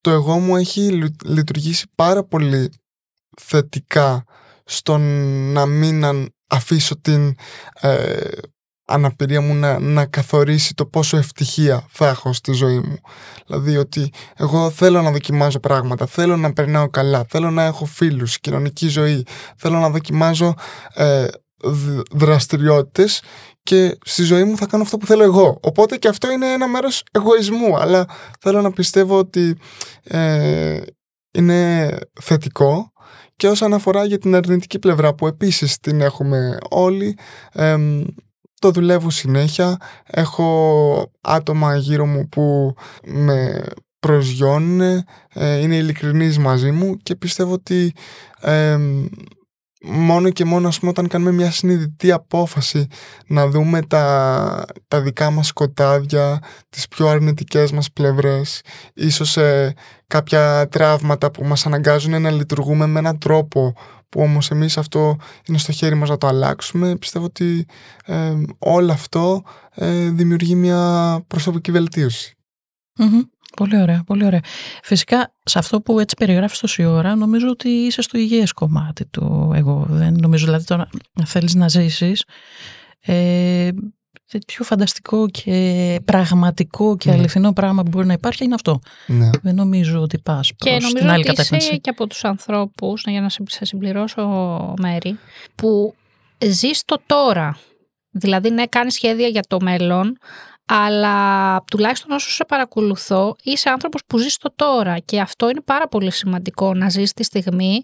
το 0.00 0.10
εγώ 0.10 0.38
μου 0.38 0.56
έχει 0.56 0.90
λου- 0.90 1.24
λειτουργήσει 1.24 1.86
πάρα 1.94 2.24
πολύ 2.24 2.70
θετικά 3.40 4.24
στο 4.64 4.98
να 5.52 5.66
μην 5.66 6.04
αν- 6.04 6.34
αφήσω 6.46 7.00
την 7.00 7.34
ε, 7.80 8.28
αναπηρία 8.84 9.40
μου 9.40 9.54
να, 9.54 9.78
να 9.78 10.06
καθορίσει 10.06 10.74
το 10.74 10.86
πόσο 10.86 11.16
ευτυχία 11.16 11.86
θα 11.88 12.08
έχω 12.08 12.32
στη 12.32 12.52
ζωή 12.52 12.78
μου. 12.78 12.96
Δηλαδή 13.46 13.76
ότι 13.76 14.12
εγώ 14.36 14.70
θέλω 14.70 15.02
να 15.02 15.10
δοκιμάζω 15.10 15.60
πράγματα, 15.60 16.06
θέλω 16.06 16.36
να 16.36 16.52
περνάω 16.52 16.88
καλά, 16.88 17.24
θέλω 17.28 17.50
να 17.50 17.62
έχω 17.62 17.84
φίλους, 17.84 18.40
κοινωνική 18.40 18.88
ζωή, 18.88 19.26
θέλω 19.56 19.78
να 19.78 19.90
δοκιμάζω 19.90 20.54
ε, 20.94 21.26
δ- 21.62 22.00
δραστηριότητες 22.12 23.22
και 23.62 23.98
στη 24.04 24.22
ζωή 24.22 24.44
μου 24.44 24.56
θα 24.56 24.66
κάνω 24.66 24.82
αυτό 24.82 24.96
που 24.96 25.06
θέλω 25.06 25.22
εγώ. 25.22 25.58
Οπότε 25.62 25.96
και 25.96 26.08
αυτό 26.08 26.30
είναι 26.30 26.52
ένα 26.52 26.68
μέρος 26.68 27.02
εγωισμού, 27.12 27.78
αλλά 27.78 28.06
θέλω 28.40 28.60
να 28.62 28.72
πιστεύω 28.72 29.18
ότι 29.18 29.56
ε, 30.02 30.80
είναι 31.32 31.90
θετικό 32.20 32.92
και 33.36 33.48
όσον 33.48 33.74
αφορά 33.74 34.04
για 34.04 34.18
την 34.18 34.34
αρνητική 34.34 34.78
πλευρά 34.78 35.14
που 35.14 35.26
επίσης 35.26 35.78
την 35.78 36.00
έχουμε 36.00 36.58
όλοι 36.70 37.18
εμ, 37.52 38.04
το 38.62 38.70
δουλεύω 38.70 39.10
συνέχεια. 39.10 39.76
Έχω 40.06 41.10
άτομα 41.20 41.76
γύρω 41.76 42.06
μου 42.06 42.28
που 42.28 42.74
με 43.04 43.64
προσγειώνουν 44.00 44.80
ε, 45.34 45.56
είναι 45.60 45.76
ειλικρινείς 45.76 46.38
μαζί 46.38 46.70
μου 46.70 46.96
και 46.96 47.16
πιστεύω 47.16 47.52
ότι 47.52 47.92
εμ, 48.40 49.06
μόνο 49.84 50.30
και 50.30 50.44
μόνο 50.44 50.68
ας 50.68 50.78
πούμε 50.78 50.90
όταν 50.90 51.08
κάνουμε 51.08 51.32
μια 51.32 51.50
συνειδητή 51.50 52.12
απόφαση 52.12 52.86
να 53.26 53.46
δούμε 53.46 53.82
τα, 53.82 54.64
τα 54.88 55.00
δικά 55.00 55.30
μας 55.30 55.46
σκοτάδια 55.46 56.38
τις 56.68 56.88
πιο 56.88 57.08
αρνητικές 57.08 57.72
μας 57.72 57.92
πλευρές 57.92 58.60
ίσως 58.94 59.36
ε, 59.36 59.74
κάποια 60.06 60.68
τραύματα 60.68 61.30
που 61.30 61.44
μας 61.44 61.66
αναγκάζουν 61.66 62.22
να 62.22 62.30
λειτουργούμε 62.30 62.86
με 62.86 62.98
έναν 62.98 63.18
τρόπο 63.18 63.74
που 64.12 64.20
όμως 64.20 64.50
εμείς 64.50 64.78
αυτό 64.78 65.16
είναι 65.48 65.58
στο 65.58 65.72
χέρι 65.72 65.94
μας 65.94 66.08
να 66.08 66.18
το 66.18 66.26
αλλάξουμε 66.26 66.96
πιστεύω 66.96 67.24
ότι 67.24 67.66
ε, 68.04 68.32
όλο 68.58 68.92
αυτό 68.92 69.42
ε, 69.74 70.08
δημιουργεί 70.08 70.54
μια 70.54 71.20
προσωπική 71.26 71.70
βελτίωση 71.70 72.36
Μμμ. 72.98 73.20
Πολύ 73.56 73.80
ωραία, 73.80 74.02
πολύ 74.06 74.24
ωραία. 74.24 74.40
Φυσικά, 74.82 75.34
σε 75.44 75.58
αυτό 75.58 75.80
που 75.80 75.98
έτσι 75.98 76.16
περιγράφεις 76.16 76.58
τόση 76.58 76.84
ώρα, 76.84 77.14
νομίζω 77.14 77.48
ότι 77.48 77.68
είσαι 77.68 78.02
στο 78.02 78.18
υγιές 78.18 78.52
κομμάτι 78.52 79.06
του 79.06 79.52
εγώ. 79.54 79.86
Δεν 79.88 80.14
νομίζω 80.20 80.44
δηλαδή 80.44 80.64
τώρα 80.64 80.88
να 81.12 81.26
θέλεις 81.26 81.54
να 81.54 81.68
ζήσεις. 81.68 82.24
Ε, 83.00 83.70
το 84.38 84.44
πιο 84.46 84.64
φανταστικό 84.64 85.28
και 85.28 86.00
πραγματικό 86.04 86.96
και 86.96 87.10
Ναι. 87.10 87.16
αληθινό 87.16 87.52
πράγμα 87.52 87.82
που 87.82 87.88
μπορεί 87.88 88.06
να 88.06 88.12
υπάρχει 88.12 88.44
είναι 88.44 88.54
αυτό. 88.54 88.80
ναι. 89.06 89.30
Δεν 89.42 89.54
νομίζω 89.54 90.00
ότι 90.00 90.18
πας 90.18 90.48
Και 90.48 90.70
προς 90.70 90.72
νομίζω 90.82 90.94
την 90.94 91.08
άλλη 91.10 91.20
ότι 91.28 91.32
είσαι 91.32 91.42
κατεύθυνση. 91.50 91.80
και 91.80 91.90
από 91.90 92.06
τους 92.06 92.24
ανθρώπους, 92.24 93.04
για 93.06 93.20
να 93.20 93.28
σε 93.28 93.42
σε 93.46 93.64
συμπληρώσω 93.64 94.74
Μέρη, 94.80 95.18
που 95.54 95.94
ζεις 96.44 96.84
το 96.84 96.96
τώρα. 97.06 97.58
Δηλαδή, 98.14 98.50
ναι, 98.50 98.66
κάνεις 98.66 98.94
σχέδια 98.94 99.26
για 99.28 99.42
το 99.48 99.56
μέλλον, 99.60 100.18
αλλά 100.66 101.58
τουλάχιστον 101.70 102.10
όσο 102.10 102.30
σε 102.30 102.44
παρακολουθώ, 102.44 103.36
είσαι 103.42 103.70
άνθρωπος 103.70 104.00
που 104.06 104.18
ζεις 104.18 104.36
το 104.36 104.52
τώρα 104.56 104.98
και 104.98 105.20
αυτό 105.20 105.48
είναι 105.48 105.60
πάρα 105.60 105.88
πολύ 105.88 106.10
σημαντικό, 106.10 106.74
να 106.74 106.88
ζεις 106.88 107.12
τη 107.12 107.24
στιγμή 107.24 107.82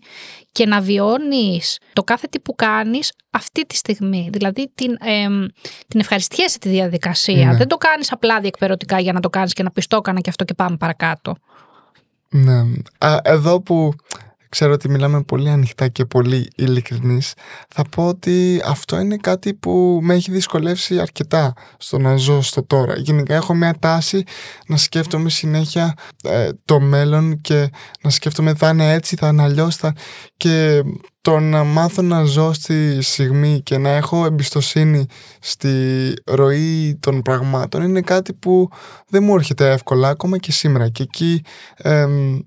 και 0.53 0.67
να 0.67 0.81
βιώνεις 0.81 1.79
το 1.93 2.03
κάθε 2.03 2.27
τι 2.27 2.41
που 2.41 2.55
κάνεις 2.55 3.13
αυτή 3.31 3.67
τη 3.67 3.77
στιγμή. 3.77 4.29
Δηλαδή, 4.33 4.71
την, 4.75 4.97
εμ, 5.01 5.47
την 5.89 6.01
ευχαριστιέσαι 6.01 6.59
τη 6.59 6.69
διαδικασία. 6.69 7.47
Ναι. 7.47 7.57
Δεν 7.57 7.69
το 7.69 7.77
κάνεις 7.77 8.13
απλά 8.13 8.41
διεκπαιρεωτικά 8.41 9.01
για 9.01 9.13
να 9.13 9.21
το 9.21 9.31
κάνεις 9.31 9.53
και 9.53 9.63
να 9.63 9.71
πεις 9.71 9.87
το 9.87 9.97
έκανα 9.97 10.21
και 10.21 10.31
αυτό 10.31 10.45
και 10.45 10.55
πάμε 10.55 10.77
παρακάτω. 10.77 11.37
Ναι. 12.29 12.59
Α, 12.99 13.21
εδώ 13.23 13.61
που 13.61 13.93
ξέρω 14.49 14.73
ότι 14.73 14.89
μιλάμε 14.89 15.23
πολύ 15.23 15.49
ανοιχτά 15.49 15.89
και 15.89 16.05
πολύ 16.05 16.51
ειλικρινείς, 16.57 17.33
θα 17.69 17.85
πω 17.89 18.07
ότι 18.07 18.63
αυτό 18.65 19.01
είναι 19.01 19.17
κάτι 19.17 19.55
που 19.55 19.99
με 20.03 20.15
έχει 20.15 20.31
δυσκολεύσει 20.31 21.01
αρκετά 21.01 21.53
στο 21.79 21.99
να 21.99 22.17
ζω 22.17 22.43
στο 22.43 22.65
τώρα. 22.65 22.95
Γενικά 22.97 23.35
έχω 23.35 23.55
μια 23.55 23.75
τάση 23.79 24.23
να 24.67 24.77
σκέφτομαι 24.77 25.31
συνέχεια 25.31 25.95
ε, 26.23 26.49
το 26.65 26.81
μέλλον 26.81 27.41
και 27.41 27.71
να 28.03 28.11
σκέφτομαι 28.11 28.55
θα 28.55 28.69
είναι 28.69 28.93
έτσι, 28.93 29.17
θα 29.17 29.29
είναι 29.29 29.43
αλλιώς 29.43 29.77
θα... 29.77 29.93
και 30.37 30.83
το 31.21 31.39
να 31.39 31.65
μάθω 31.65 32.03
να 32.03 32.25
ζω 32.25 32.53
στη 32.53 33.03
στιγμή 33.03 33.61
και 33.63 33.79
να 33.79 33.89
έχω 33.89 34.25
εμπιστοσύνη 34.25 35.07
στη 35.41 35.73
ροή 36.25 36.99
των 37.01 37.23
πραγμάτων 37.23 37.83
είναι 37.83 38.01
κάτι 38.01 38.35
που 38.35 38.69
δεν 39.09 39.23
μου 39.23 39.35
έρχεται 39.35 39.71
εύκολα 39.71 40.09
ακόμα 40.09 40.39
και 40.39 40.53
σήμερα 40.53 40.89
και 40.89 41.03
εκεί 41.03 41.43
εμ, 41.77 42.39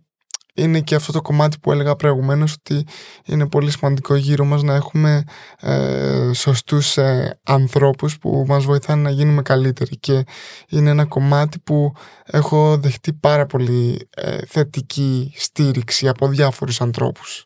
είναι 0.63 0.79
και 0.81 0.95
αυτό 0.95 1.11
το 1.11 1.21
κομμάτι 1.21 1.59
που 1.59 1.71
έλεγα 1.71 1.95
προηγουμένως 1.95 2.53
ότι 2.53 2.85
είναι 3.25 3.47
πολύ 3.47 3.71
σημαντικό 3.71 4.15
γύρω 4.15 4.45
μας 4.45 4.63
να 4.63 4.75
έχουμε 4.75 5.23
ε, 5.59 6.31
σωστούς 6.33 6.97
ε, 6.97 7.39
ανθρώπους 7.43 8.17
που 8.17 8.45
μας 8.47 8.65
βοηθάνε 8.65 9.01
να 9.01 9.09
γίνουμε 9.09 9.41
καλύτεροι. 9.41 9.97
Και 9.99 10.23
είναι 10.69 10.89
ένα 10.89 11.05
κομμάτι 11.05 11.59
που 11.59 11.91
έχω 12.25 12.77
δεχτεί 12.77 13.13
πάρα 13.13 13.45
πολύ 13.45 14.07
ε, 14.15 14.37
θετική 14.47 15.33
στήριξη 15.37 16.07
από 16.07 16.27
διάφορους 16.27 16.81
ανθρώπους. 16.81 17.45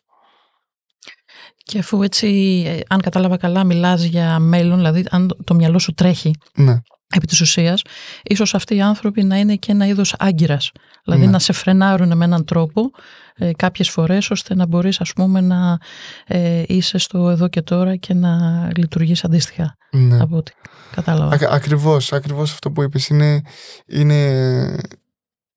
Και 1.64 1.78
αφού 1.78 2.02
έτσι, 2.02 2.62
ε, 2.66 2.80
αν 2.88 3.00
κατάλαβα 3.00 3.36
καλά, 3.36 3.64
μιλάς 3.64 4.02
για 4.02 4.38
μέλλον, 4.38 4.76
δηλαδή 4.76 5.04
αν 5.10 5.28
το- 5.28 5.36
το 5.44 5.54
μυαλό 5.54 5.78
σου 5.78 5.94
τρέχει. 5.94 6.30
Ναι, 6.56 6.76
επί 7.14 7.26
της 7.26 7.40
ουσίας, 7.40 7.82
ίσως 8.22 8.54
αυτοί 8.54 8.74
οι 8.76 8.80
άνθρωποι 8.82 9.22
να 9.22 9.36
είναι 9.38 9.54
και 9.56 9.72
ένα 9.72 9.86
είδος 9.86 10.14
άγκυρας. 10.18 10.70
Δηλαδή 11.04 11.24
Ναι. 11.24 11.30
να 11.30 11.38
σε 11.38 11.52
φρενάρουν 11.52 12.16
με 12.16 12.24
έναν 12.24 12.44
τρόπο 12.44 12.90
ε, 13.34 13.50
κάποιες 13.56 13.90
φορές 13.90 14.30
ώστε 14.30 14.54
να 14.54 14.66
μπορείς 14.66 15.00
ας 15.00 15.12
πούμε 15.12 15.40
να 15.40 15.78
ε, 16.26 16.62
είσαι 16.66 16.98
στο 16.98 17.28
εδώ 17.30 17.48
και 17.48 17.62
τώρα 17.62 17.96
και 17.96 18.14
να 18.14 18.38
λειτουργείς 18.76 19.24
αντίστοιχα 19.24 19.76
ναι. 19.90 20.20
από 20.20 20.36
ό,τι 20.36 20.52
κατάλαβα. 20.94 21.34
Α, 21.46 21.54
ακριβώς, 21.54 22.12
ακριβώς 22.12 22.52
αυτό 22.52 22.70
που 22.70 22.82
είπες 22.82 23.08
είναι, 23.08 23.42
είναι 23.86 24.76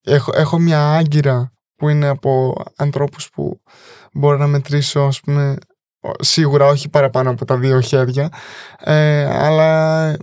έχω, 0.04 0.32
έχω 0.36 0.60
μια 0.60 0.96
άγκυρα 0.96 1.52
που 1.76 1.90
είναι 1.90 2.08
από 2.08 2.56
ανθρώπους 2.76 3.30
που 3.30 3.62
μπορώ 4.14 4.38
να 4.38 4.48
μετρήσω 4.48 5.00
ας 5.00 5.20
πούμε 5.20 5.56
ο- 6.00 6.24
σίγουρα 6.24 6.66
όχι 6.66 6.90
παραπάνω 6.90 7.30
από 7.30 7.46
τα 7.46 7.58
δύο 7.58 7.80
χέρια 7.82 8.30
ε, 8.80 9.26
αλλά 9.46 10.18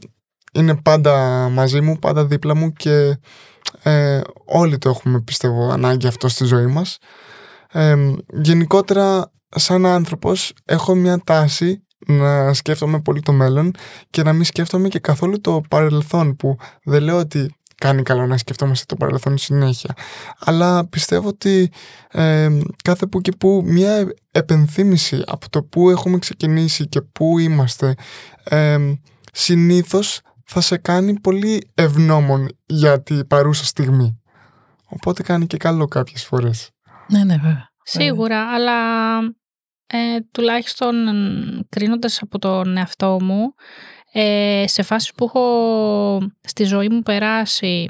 είναι 0.56 0.76
πάντα 0.76 1.48
μαζί 1.52 1.80
μου, 1.80 1.98
πάντα 1.98 2.24
δίπλα 2.24 2.54
μου 2.56 2.72
και 2.72 3.18
ε, 3.82 4.20
όλοι 4.44 4.78
το 4.78 4.88
έχουμε 4.88 5.20
πιστεύω 5.20 5.70
ανάγκη 5.70 6.06
αυτό 6.06 6.28
στη 6.28 6.44
ζωή 6.44 6.66
μας. 6.66 6.98
Ε, 7.72 7.96
γενικότερα 8.32 9.32
σαν 9.48 9.86
άνθρωπος 9.86 10.52
έχω 10.64 10.94
μια 10.94 11.20
τάση 11.24 11.86
να 12.06 12.52
σκέφτομαι 12.52 13.00
πολύ 13.00 13.20
το 13.20 13.32
μέλλον 13.32 13.70
και 14.10 14.22
να 14.22 14.32
μην 14.32 14.44
σκέφτομαι 14.44 14.88
και 14.88 14.98
καθόλου 14.98 15.40
το 15.40 15.60
παρελθόν 15.68 16.36
που 16.36 16.56
δεν 16.84 17.02
λέω 17.02 17.18
ότι 17.18 17.54
κάνει 17.80 18.02
καλό 18.02 18.26
να 18.26 18.36
σκεφτόμαστε 18.36 18.84
το 18.88 18.96
παρελθόν 18.96 19.38
συνέχεια. 19.38 19.94
Αλλά 20.38 20.86
πιστεύω 20.88 21.28
ότι 21.28 21.70
ε, 22.10 22.58
κάθε 22.84 23.06
που 23.06 23.20
και 23.20 23.32
που 23.38 23.62
μια 23.64 24.12
επενθύμηση 24.30 25.22
από 25.26 25.50
το 25.50 25.62
που 25.62 25.90
έχουμε 25.90 26.18
ξεκινήσει 26.18 26.86
και 26.86 27.00
που 27.00 27.38
είμαστε 27.38 27.94
ε, 28.44 28.78
συνήθως 29.32 30.20
θα 30.46 30.60
σε 30.60 30.76
κάνει 30.76 31.20
πολύ 31.20 31.70
ευνόμων 31.74 32.48
για 32.66 33.02
την 33.02 33.26
παρούσα 33.26 33.64
στιγμή. 33.64 34.20
Οπότε 34.88 35.22
κάνει 35.22 35.46
και 35.46 35.56
καλό 35.56 35.86
κάποιες 35.86 36.24
φορές. 36.24 36.70
Ναι, 37.08 37.24
ναι, 37.24 37.36
βέβαια. 37.36 37.68
Σίγουρα, 37.82 38.54
αλλά 38.54 39.18
ε, 39.86 40.20
τουλάχιστον 40.30 41.08
εμ, 41.08 41.60
κρίνοντας 41.68 42.22
από 42.22 42.38
τον 42.38 42.76
εαυτό 42.76 43.18
μου, 43.22 43.54
ε, 44.12 44.64
σε 44.66 44.82
φάσεις 44.82 45.12
που 45.12 45.24
έχω 45.24 46.18
στη 46.40 46.64
ζωή 46.64 46.88
μου 46.88 47.02
περάσει 47.02 47.88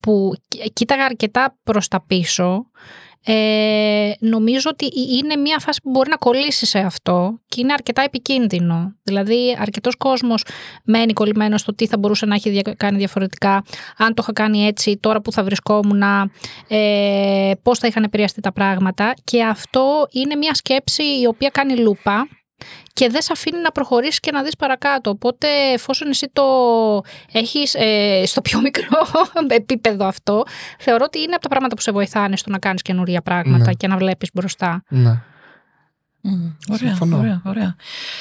που 0.00 0.32
κοίταγα 0.72 1.04
αρκετά 1.04 1.58
προς 1.62 1.88
τα 1.88 2.04
πίσω 2.06 2.70
ε, 3.30 4.12
νομίζω 4.18 4.70
ότι 4.72 4.88
είναι 5.18 5.36
μια 5.36 5.58
φάση 5.58 5.80
που 5.82 5.90
μπορεί 5.90 6.10
να 6.10 6.16
κολλήσει 6.16 6.66
σε 6.66 6.78
αυτό 6.78 7.40
και 7.48 7.60
είναι 7.60 7.72
αρκετά 7.72 8.02
επικίνδυνο. 8.02 8.96
Δηλαδή, 9.02 9.56
αρκετός 9.60 9.96
κόσμος 9.96 10.44
μένει 10.84 11.12
κολλημένος 11.12 11.60
στο 11.60 11.74
τι 11.74 11.86
θα 11.86 11.98
μπορούσε 11.98 12.26
να 12.26 12.34
έχει 12.34 12.62
κάνει 12.76 12.98
διαφορετικά, 12.98 13.64
αν 13.96 14.14
το 14.14 14.22
είχα 14.22 14.32
κάνει 14.32 14.66
έτσι, 14.66 14.96
τώρα 14.96 15.20
που 15.20 15.32
θα 15.32 15.42
βρισκόμουν, 15.42 16.02
ε, 16.68 17.52
πώς 17.62 17.78
θα 17.78 17.86
είχαν 17.86 18.02
επηρεαστεί 18.02 18.40
τα 18.40 18.52
πράγματα. 18.52 19.14
Και 19.24 19.44
αυτό 19.44 20.08
είναι 20.10 20.34
μια 20.34 20.54
σκέψη 20.54 21.02
η 21.02 21.26
οποία 21.26 21.48
κάνει 21.48 21.76
λούπα 21.76 22.28
και 22.92 23.08
δεν 23.08 23.22
σε 23.22 23.32
αφήνει 23.32 23.60
να 23.60 23.70
προχωρήσεις 23.72 24.20
και 24.20 24.30
να 24.32 24.42
δεις 24.42 24.56
παρακάτω. 24.56 25.10
Οπότε 25.10 25.48
εφόσον 25.72 26.08
εσύ 26.08 26.30
το 26.32 26.42
έχεις 27.32 27.74
ε, 27.74 28.22
στο 28.26 28.40
πιο 28.40 28.60
μικρό 28.60 28.98
επίπεδο 29.48 30.06
αυτό, 30.06 30.42
θεωρώ 30.78 31.04
ότι 31.06 31.18
είναι 31.18 31.32
από 31.32 31.42
τα 31.42 31.48
πράγματα 31.48 31.74
που 31.74 31.80
σε 31.82 31.92
βοηθάνε 31.92 32.36
στο 32.36 32.50
να 32.50 32.58
κάνεις 32.58 32.82
καινούρια 32.82 33.22
πράγματα 33.22 33.64
Ναι. 33.64 33.72
και 33.72 33.86
να 33.86 33.96
βλέπεις 33.96 34.30
μπροστά. 34.34 34.82
Ναι. 34.88 35.22
Μμμ, 36.20 36.50
Ωραία, 36.72 36.88
Συμφωνώ. 36.88 37.18
ωραία, 37.18 37.42
ωραία. 37.44 37.76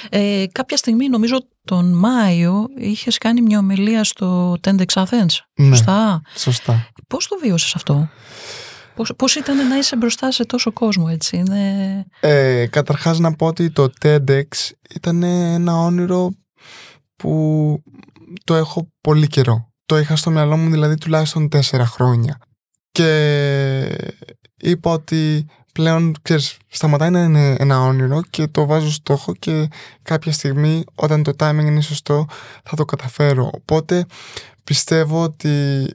Ε, 0.09 0.45
κάποια 0.51 0.77
στιγμή, 0.77 1.09
νομίζω 1.09 1.37
τον 1.65 1.93
Μάιο, 1.93 2.65
είχες 2.77 3.17
κάνει 3.17 3.41
μια 3.41 3.59
ομιλία 3.59 4.03
στο 4.03 4.55
TEDx 4.67 4.85
Athens. 4.93 5.35
Ναι. 5.55 5.75
Σωστά. 5.75 6.21
Σωστά. 6.35 6.87
Πώς 7.07 7.27
το 7.27 7.37
βίωσες 7.41 7.75
αυτό; 7.75 8.09
Πώς, 8.97 9.13
πώς 9.15 9.35
ήταν 9.35 9.67
να 9.67 9.77
είσαι 9.77 9.95
μπροστά 9.95 10.31
σε 10.31 10.45
τόσο 10.45 10.71
κόσμο, 10.71 11.07
έτσι. 11.09 11.37
Είναι... 11.37 12.05
Ε, 12.19 12.67
καταρχάς 12.67 13.19
να 13.19 13.35
πω 13.35 13.45
ότι 13.45 13.69
το 13.69 13.91
TEDx 14.01 14.47
ήταν 14.95 15.23
ένα 15.23 15.77
όνειρο 15.77 16.31
που 17.15 17.83
το 18.43 18.55
έχω 18.55 18.91
πολύ 19.01 19.27
καιρό. 19.27 19.71
Το 19.85 19.97
είχα 19.97 20.15
στο 20.15 20.29
μυαλό 20.29 20.57
μου 20.57 20.69
δηλαδή 20.69 20.97
τουλάχιστον 20.97 21.49
τέσσερα 21.49 21.85
χρόνια. 21.85 22.37
Και 22.91 24.11
είπα 24.57 24.91
ότι 24.91 25.45
πλέον, 25.73 26.15
ξέρεις, 26.21 26.57
σταματάει 26.67 27.09
να 27.09 27.23
είναι 27.23 27.55
ένα 27.59 27.81
όνειρο 27.81 28.21
και 28.29 28.47
το 28.47 28.65
βάζω 28.65 28.91
στόχο 28.91 29.33
και 29.33 29.67
κάποια 30.01 30.31
στιγμή 30.31 30.83
όταν 30.95 31.23
το 31.23 31.31
timing 31.39 31.65
είναι 31.65 31.81
σωστό 31.81 32.25
θα 32.63 32.75
το 32.75 32.85
καταφέρω. 32.85 33.49
Οπότε 33.53 34.05
πιστεύω 34.63 35.23
ότι 35.23 35.85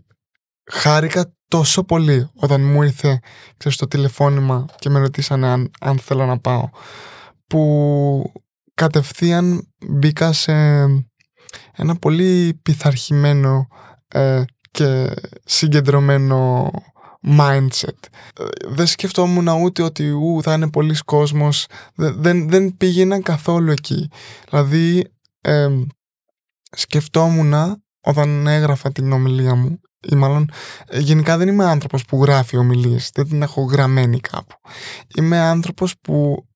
χάρηκα 0.70 1.32
τόσο 1.52 1.84
πολύ 1.84 2.28
όταν 2.34 2.62
μου 2.64 2.82
ήρθε 2.82 3.20
ξέρεις, 3.56 3.78
το 3.78 3.88
τηλεφώνημα 3.88 4.66
και 4.78 4.88
με 4.88 4.98
ρωτήσανε 4.98 5.46
αν, 5.48 5.70
αν 5.80 5.98
θέλω 5.98 6.26
να 6.26 6.38
πάω 6.38 6.68
που 7.46 8.32
κατευθείαν 8.74 9.68
μπήκα 9.88 10.32
σε 10.32 10.52
ένα 11.72 11.96
πολύ 12.00 12.58
πειθαρχημένο 12.62 13.66
ε, 14.08 14.42
και 14.70 15.14
συγκεντρωμένο 15.44 16.70
mindset. 17.26 17.98
Ε, 18.38 18.44
Δεν 18.68 18.86
σκεφτόμουν 18.86 19.48
ούτε 19.48 19.82
ότι 19.82 20.10
ου, 20.10 20.40
θα 20.42 20.52
είναι 20.54 20.70
πολλοί 20.70 20.94
κόσμος. 21.04 21.66
Δε- 21.94 22.10
Δεν, 22.12 22.48
δεν 22.48 22.76
πήγαινα 22.76 23.20
καθόλου 23.20 23.70
εκεί. 23.70 24.10
Δηλαδή 24.48 25.12
ε, 25.40 25.68
σκεφτόμουν 26.76 27.54
όταν 28.00 28.46
έγραφα 28.46 28.92
την 28.92 29.12
ομιλία 29.12 29.54
μου 29.54 29.80
ή 30.08 30.14
μάλλον 30.14 30.50
ε, 30.88 30.98
γενικά 30.98 31.36
δεν 31.36 31.48
είμαι 31.48 31.64
άνθρωπος 31.64 32.04
που 32.04 32.22
γράφει 32.22 32.56
ομιλίες, 32.56 33.10
δεν 33.14 33.28
την 33.28 33.42
έχω 33.42 33.62
γραμμένη 33.62 34.20
κάπου. 34.20 34.54
Είμαι 35.16 35.38
άνθρωπος 35.38 35.94
που 36.00 36.46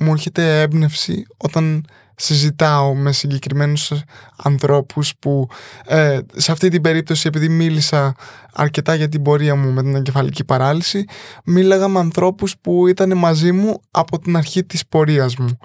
μου 0.00 0.12
έρχεται 0.12 0.60
έμπνευση 0.60 1.22
όταν 1.36 1.84
συζητάω 2.20 2.94
με 2.94 3.12
συγκεκριμένους 3.12 3.92
ανθρώπους 4.36 5.12
που 5.18 5.48
ε, 5.86 6.18
σε 6.34 6.52
αυτή 6.52 6.68
την 6.68 6.82
περίπτωση 6.82 7.28
επειδή 7.28 7.48
μίλησα 7.48 8.14
αρκετά 8.52 8.94
για 8.94 9.08
την 9.08 9.22
πορεία 9.22 9.54
μου 9.54 9.72
με 9.72 9.82
την 9.82 9.94
εγκεφαλική 9.94 10.44
παράλυση 10.44 11.04
μίλαγα 11.44 11.88
με 11.88 11.98
ανθρώπους 11.98 12.54
που 12.60 12.86
ήταν 12.86 13.18
μαζί 13.18 13.52
μου 13.52 13.80
από 13.90 14.18
την 14.18 14.36
αρχή 14.36 14.64
της 14.64 14.86
πορείας 14.86 15.36
μου. 15.36 15.58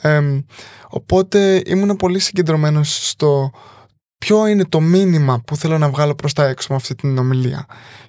Ε, 0.00 0.20
οπότε 0.88 1.62
ήμουν 1.66 1.96
πολύ 1.96 2.18
συγκεντρωμένος 2.18 3.08
στο 3.08 3.50
ποιο 4.18 4.46
είναι 4.46 4.64
το 4.64 4.80
μήνυμα 4.80 5.40
που 5.40 5.56
θέλω 5.56 5.78
να 5.78 5.88
βγάλω 5.90 6.14
προς 6.14 6.32
τα 6.32 6.46
έξω 6.46 6.66
με 6.70 6.76
αυτή 6.76 6.94
την 6.94 7.18
ομιλία. 7.18 7.66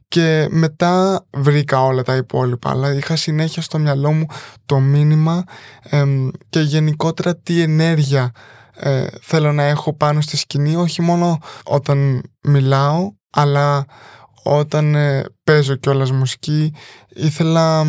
Και 0.07 0.47
μετά 0.49 1.25
βρήκα 1.33 1.83
όλα 1.83 2.03
τα 2.03 2.15
υπόλοιπα, 2.15 2.69
αλλά 2.69 2.93
είχα 2.93 3.15
συνέχεια 3.15 3.61
στο 3.61 3.79
μυαλό 3.79 4.11
μου 4.11 4.25
το 4.65 4.79
μήνυμα 4.79 5.43
εμ, 5.83 6.29
και 6.49 6.59
γενικότερα 6.59 7.37
τι 7.37 7.61
ενέργεια 7.61 8.31
ε, 8.75 9.07
θέλω 9.21 9.53
να 9.53 9.63
έχω 9.63 9.93
πάνω 9.93 10.21
στη 10.21 10.37
σκηνή, 10.37 10.75
όχι 10.75 11.01
μόνο 11.01 11.37
όταν 11.63 12.21
μιλάω, 12.43 13.11
αλλά 13.29 13.85
όταν 14.43 14.95
ε, 14.95 15.25
παίζω 15.43 15.75
κιόλας 15.75 16.11
μουσική. 16.11 16.73
Ήθελα 17.09 17.83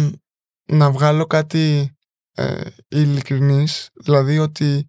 να 0.72 0.90
βγάλω 0.90 1.26
κάτι 1.26 1.94
ε, 2.34 2.60
ειλικρινής, 2.88 3.88
δηλαδή 4.04 4.38
ότι 4.38 4.86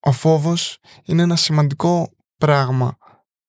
ο 0.00 0.12
φόβος 0.12 0.78
είναι 1.04 1.22
ένα 1.22 1.36
σημαντικό 1.36 2.08
πράγμα 2.38 2.96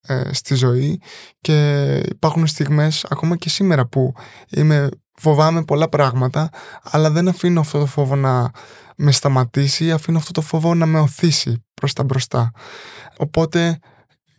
ε, 0.08 0.34
στη 0.34 0.56
ζωή. 0.56 1.02
Και 1.42 1.98
υπάρχουν 1.98 2.48
στιγμές 2.48 3.06
ακόμα 3.10 3.36
και 3.36 3.50
σήμερα 3.50 3.88
που 3.88 4.14
είμαι, 4.50 4.90
φοβάμαι 5.14 5.64
πολλά 5.64 5.90
πράγματα 5.90 6.50
αλλά 6.84 7.12
δεν 7.12 7.28
αφήνω 7.28 7.60
αυτό 7.60 7.80
το 7.80 7.86
φόβο 7.86 8.16
να 8.16 8.52
με 8.98 9.12
σταματήσει 9.12 9.92
αφήνω 9.92 10.18
αυτό 10.18 10.32
το 10.32 10.42
φόβο 10.42 10.74
να 10.76 10.86
με 10.86 11.00
οθήσει 11.00 11.66
προς 11.74 11.94
τα 11.94 12.04
μπροστά. 12.04 12.52
Οπότε 13.18 13.80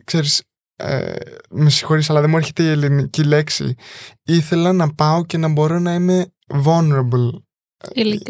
ξέρεις 0.03 0.43
ε, 0.75 1.13
με 1.49 1.69
συγχωρείς 1.69 2.09
αλλά 2.09 2.21
δεν 2.21 2.29
μου 2.29 2.37
έρχεται 2.37 2.63
η 2.63 2.69
ελληνική 2.69 3.23
λέξη. 3.23 3.75
Ήθελα 4.23 4.73
να 4.73 4.93
πάω 4.93 5.25
και 5.25 5.37
να 5.37 5.47
μπορώ 5.47 5.79
να 5.79 5.93
είμαι 5.93 6.33
vulnerable 6.63 7.29
Ειλικ- 7.93 8.29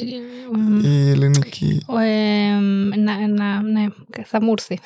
μ, 0.57 0.79
η 0.83 1.09
ελληνική 1.09 1.81
ε, 2.05 2.51
να, 2.99 3.27
να, 3.27 3.61
ναι, 3.61 3.85
θα 4.25 4.41
μου 4.43 4.51
έρθει. 4.51 4.79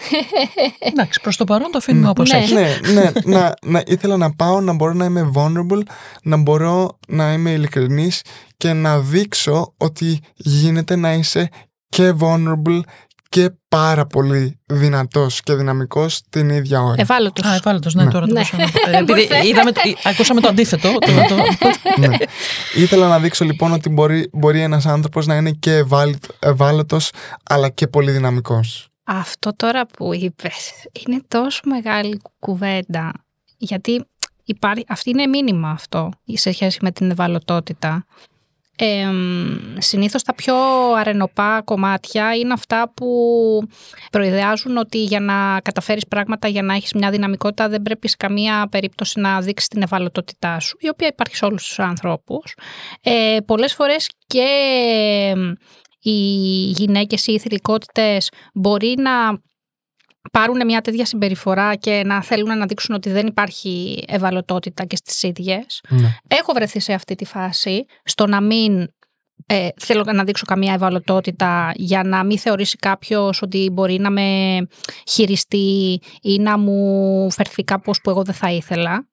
Εντάξει, 0.79 1.21
προς 1.21 1.37
το 1.37 1.43
παρόν 1.43 1.71
το 1.71 1.77
αφήνουμε 1.77 2.09
όπως 2.09 2.31
Ναι. 2.31 2.37
έχει. 2.37 2.53
ναι, 2.53 2.67
ναι, 2.93 3.11
να, 3.25 3.53
να, 3.65 3.83
ήθελα 3.87 4.17
να 4.17 4.33
πάω 4.35 4.61
να 4.61 4.73
μπορώ 4.73 4.93
να 4.93 5.05
είμαι 5.05 5.31
vulnerable, 5.35 5.81
να 6.23 6.37
μπορώ 6.37 6.97
να 7.07 7.33
είμαι 7.33 7.51
ειλικρινής 7.51 8.21
και 8.57 8.73
να 8.73 8.99
δείξω 8.99 9.73
ότι 9.77 10.19
γίνεται 10.35 10.95
να 10.95 11.13
είσαι 11.13 11.49
και 11.89 12.13
vulnerable 12.19 12.79
και 13.31 13.49
πάρα 13.69 14.05
πολύ 14.05 14.59
δυνατός 14.65 15.41
και 15.41 15.53
δυναμικός 15.53 16.21
την 16.29 16.49
ίδια 16.49 16.81
ώρα. 16.81 16.95
Ευάλωτος. 17.01 17.45
Α, 17.45 17.53
ευάλωτος, 17.55 17.93
ναι, 17.93 18.03
Ναι. 18.03 18.11
τώρα 18.11 18.25
το 18.27 18.33
Ναι. 18.33 18.39
ακούσαμε. 18.39 18.63
Ε, 18.91 18.97
Επειδή 18.97 19.27
είδαμε, 19.47 19.71
το- 19.71 19.81
ακούσαμε 20.03 20.41
το 20.41 20.47
αντίθετο. 20.47 20.91
το- 20.99 21.35
το- 21.35 21.35
ναι. 22.07 22.17
Ήθελα 22.75 23.07
να 23.07 23.19
δείξω 23.19 23.45
λοιπόν 23.45 23.71
ότι 23.71 23.89
μπορεί, 23.89 24.29
μπορεί 24.33 24.61
ένας 24.61 24.85
άνθρωπος 24.85 25.25
να 25.25 25.35
είναι 25.35 25.51
και 25.51 25.75
ευάλωτ- 25.75 26.25
ευάλωτος 26.39 27.11
αλλά 27.49 27.69
και 27.69 27.87
πολύ 27.87 28.11
δυναμικός. 28.11 28.87
Αυτό 29.03 29.55
τώρα 29.55 29.85
που 29.85 30.13
είπες 30.13 30.71
είναι 31.05 31.21
τόσο 31.27 31.61
μεγάλη 31.65 32.21
κουβέντα 32.39 33.11
γιατί 33.57 34.05
υπάρχει, 34.45 34.85
αυτή 34.87 35.09
είναι 35.09 35.25
μήνυμα 35.27 35.69
αυτό 35.69 36.09
σε 36.25 36.51
σχέση 36.51 36.77
με 36.81 36.91
την 36.91 37.11
ευαλωτότητα. 37.11 38.05
Ε, 38.83 39.09
συνήθως 39.77 40.23
τα 40.23 40.35
πιο 40.35 40.55
αρενοπά 40.97 41.61
κομμάτια 41.65 42.35
είναι 42.35 42.53
αυτά 42.53 42.91
που 42.95 43.07
προειδεάζουν 44.11 44.77
ότι 44.77 45.03
για 45.03 45.19
να 45.19 45.59
καταφέρεις 45.61 46.07
πράγματα, 46.07 46.47
για 46.47 46.61
να 46.61 46.73
έχεις 46.73 46.93
μια 46.93 47.09
δυναμικότητα 47.09 47.69
δεν 47.69 47.81
πρέπει 47.81 48.09
σε 48.09 48.15
καμία 48.19 48.67
περίπτωση 48.71 49.19
να 49.19 49.41
δείξεις 49.41 49.69
την 49.69 49.81
ευαλωτότητά 49.81 50.59
σου, 50.59 50.77
η 50.79 50.89
οποία 50.89 51.07
υπάρχει 51.07 51.35
σε 51.35 51.45
όλους 51.45 51.67
τους 51.67 51.79
ανθρώπους. 51.79 52.55
Ε, 53.01 53.37
πολλές 53.45 53.73
φορές 53.73 54.09
και 54.27 54.47
οι 55.99 56.11
γυναίκες 56.75 57.27
ή 57.27 57.33
οι 57.33 57.39
θηλυκότητες 57.39 58.29
μπορεί 58.53 58.93
να 58.97 59.11
πάρουν 60.31 60.65
μια 60.65 60.81
τέτοια 60.81 61.05
συμπεριφορά 61.05 61.75
και 61.75 62.01
να 62.05 62.23
θέλουν 62.23 62.57
να 62.57 62.65
δείξουν 62.65 62.95
ότι 62.95 63.09
δεν 63.09 63.27
υπάρχει 63.27 64.03
ευαλωτότητα 64.07 64.85
και 64.85 64.95
στις 64.95 65.23
ίδιες. 65.23 65.81
Ναι. 65.89 66.15
Έχω 66.27 66.53
βρεθεί 66.53 66.79
σε 66.79 66.93
αυτή 66.93 67.15
τη 67.15 67.25
φάση, 67.25 67.85
στο 68.03 68.27
να 68.27 68.41
μην 68.41 68.87
ε, 69.45 69.67
θέλω 69.77 70.03
να 70.13 70.23
δείξω 70.23 70.45
καμία 70.45 70.73
ευαλωτότητα 70.73 71.71
για 71.75 72.03
να 72.03 72.23
μην 72.23 72.37
θεωρήσει 72.37 72.77
κάποιος 72.77 73.41
ότι 73.41 73.69
μπορεί 73.73 73.99
να 73.99 74.09
με 74.09 74.57
χειριστεί 75.07 76.01
ή 76.21 76.37
να 76.39 76.57
μου 76.57 77.31
φερθεί 77.31 77.63
κάπως 77.63 78.01
που 78.01 78.09
εγώ 78.09 78.23
δεν 78.23 78.33
θα 78.33 78.51
ήθελα. 78.51 79.07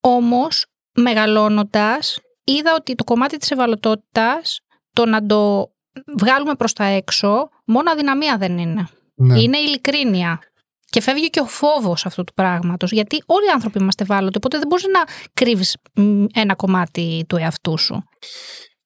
Όμως, 0.00 0.66
μεγαλώνοντας, 0.94 2.20
είδα 2.44 2.74
ότι 2.74 2.94
το 2.94 3.04
κομμάτι 3.04 3.36
της 3.36 3.50
ευαλωτότητας, 3.50 4.60
το 4.92 5.06
να 5.06 5.26
το 5.26 5.72
βγάλουμε 6.16 6.54
προς 6.54 6.72
τα 6.72 6.84
έξω, 6.84 7.48
μόνο 7.64 7.90
αδυναμία 7.90 8.36
δεν 8.36 8.58
είναι. 8.58 8.88
Ναι. 9.14 9.40
Είναι 9.40 9.58
ειλικρίνεια. 9.58 10.38
Και 10.84 11.00
φεύγει 11.00 11.30
και 11.30 11.40
ο 11.40 11.44
φόβος 11.46 12.06
αυτού 12.06 12.24
του 12.24 12.34
πράγματος. 12.34 12.92
Γιατί 12.92 13.22
όλοι 13.26 13.46
οι 13.46 13.50
άνθρωποι 13.50 13.78
είμαστε 13.78 14.02
ευάλωτοι, 14.02 14.36
οπότε 14.36 14.58
δεν 14.58 14.66
μπορείς 14.68 14.84
να 14.84 15.04
κρύβεις 15.34 15.76
μ, 15.94 16.24
ένα 16.32 16.54
κομμάτι 16.54 17.24
του 17.28 17.36
εαυτού 17.36 17.78
σου. 17.78 18.02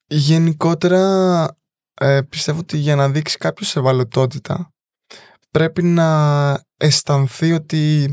Γενικότερα 0.06 1.46
ε, 1.94 2.20
πιστεύω 2.28 2.58
ότι 2.58 2.76
για 2.76 2.96
να 2.96 3.08
δείξει 3.08 3.38
κάποιος 3.38 3.76
ευαλωτότητα 3.76 4.72
πρέπει 5.50 5.82
να 5.82 6.08
αισθανθεί 6.76 7.52
ότι 7.52 8.12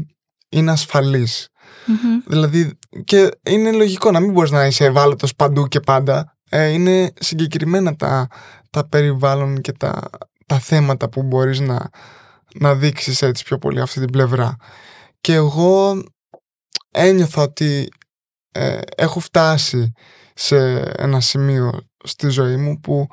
είναι 0.49 0.71
ασφαλής. 0.71 1.49
Μμμ. 1.85 2.19
Δηλαδή, 2.27 2.77
και 3.03 3.29
είναι 3.43 3.71
λογικό 3.71 4.11
να 4.11 4.19
μην 4.19 4.31
μπορείς 4.31 4.51
να 4.51 4.65
είσαι 4.65 4.85
ευάλωτος 4.85 5.35
παντού 5.35 5.67
και 5.67 5.79
πάντα. 5.79 6.37
Ε, 6.49 6.67
είναι 6.67 7.11
συγκεκριμένα 7.15 7.95
τα, 7.95 8.27
τα 8.69 8.87
περιβάλλον 8.87 9.61
και 9.61 9.71
τα, 9.71 10.09
τα 10.45 10.59
θέματα 10.59 11.09
που 11.09 11.23
μπορείς 11.23 11.59
να, 11.59 11.89
να 12.59 12.75
δείξεις 12.75 13.21
έτσι 13.21 13.43
πιο 13.43 13.57
πολύ 13.57 13.81
αυτή 13.81 13.99
την 13.99 14.09
πλευρά. 14.11 14.55
Και 15.21 15.33
εγώ 15.33 16.03
ένιωθα 16.91 17.41
ότι 17.41 17.89
ε, 18.51 18.79
έχω 18.95 19.19
φτάσει 19.19 19.91
σε 20.33 20.79
ένα 20.79 21.19
σημείο 21.19 21.79
στη 22.03 22.29
ζωή 22.29 22.55
μου 22.55 22.79
που 22.79 23.07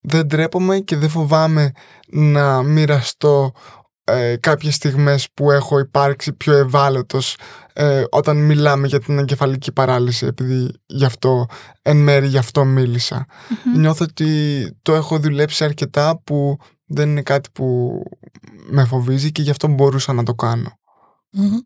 δεν 0.00 0.28
τρέπομαι 0.28 0.78
και 0.78 0.96
δεν 0.96 1.08
φοβάμαι 1.08 1.72
να 2.06 2.62
μοιραστώ 2.62 3.52
ε, 4.04 4.36
κάποιες 4.36 4.74
στιγμές 4.74 5.28
που 5.34 5.50
έχω 5.50 5.78
υπάρξει 5.78 6.32
πιο 6.32 6.52
ευάλωτος 6.52 7.36
ε, 7.72 8.04
όταν 8.10 8.36
μιλάμε 8.36 8.86
για 8.86 9.00
την 9.00 9.18
εγκεφαλική 9.18 9.72
παράλυση 9.72 10.26
επειδή 10.26 10.70
γι' 10.86 11.04
αυτό, 11.04 11.46
εν 11.82 11.96
μέρη 11.96 12.26
γι' 12.26 12.38
αυτό 12.38 12.64
μίλησα. 12.64 13.26
Μμμ. 13.64 13.80
Νιώθω 13.80 14.04
ότι 14.04 14.70
το 14.82 14.94
έχω 14.94 15.18
δουλέψει 15.18 15.64
αρκετά 15.64 16.20
που 16.24 16.58
δεν 16.94 17.08
είναι 17.08 17.22
κάτι 17.22 17.48
που 17.52 17.92
με 18.70 18.84
φοβίζει 18.84 19.32
και 19.32 19.42
γι' 19.42 19.50
αυτό 19.50 19.68
μπορούσα 19.68 20.12
να 20.12 20.22
το 20.22 20.34
κάνω. 20.34 20.78
Μμμ. 21.30 21.58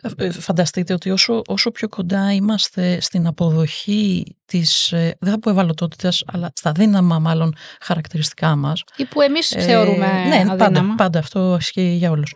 Ε, 0.00 0.24
ε, 0.24 0.30
Φανταστείτε 0.30 0.92
ότι 0.92 1.10
όσο, 1.10 1.42
όσο 1.46 1.70
πιο 1.70 1.88
κοντά 1.88 2.32
είμαστε 2.32 3.00
στην 3.00 3.26
αποδοχή 3.26 4.36
της, 4.44 4.92
ε, 4.92 5.16
δεν 5.20 5.32
θα 5.32 5.38
πω 5.38 5.50
ευαλωτότητας, 5.50 6.22
αλλά 6.26 6.50
στα 6.54 6.72
δύναμα 6.72 7.18
μάλλον 7.18 7.54
χαρακτηριστικά 7.80 8.56
μας. 8.56 8.82
Ή 8.96 9.04
που 9.04 9.20
εμείς 9.20 9.52
ε, 9.52 9.60
θεωρούμε 9.60 10.06
ναι, 10.06 10.36
αδύναμα. 10.36 10.56
πάντα, 10.56 10.94
πάντα 10.96 11.18
αυτό 11.18 11.56
ισχύει 11.60 11.94
για 11.94 12.10
όλους. 12.10 12.34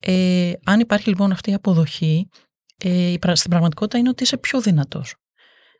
Ε, 0.00 0.52
αν 0.64 0.80
υπάρχει 0.80 1.08
λοιπόν 1.08 1.32
αυτή 1.32 1.50
η 1.50 1.54
αποδοχή, 1.54 2.28
ε, 2.76 3.10
η 3.12 3.18
πρα- 3.18 3.36
στην 3.36 3.50
πραγματικότητα 3.50 3.98
είναι 3.98 4.08
ότι 4.08 4.22
είσαι 4.22 4.36
πιο 4.36 4.60
δυνατός. 4.60 5.14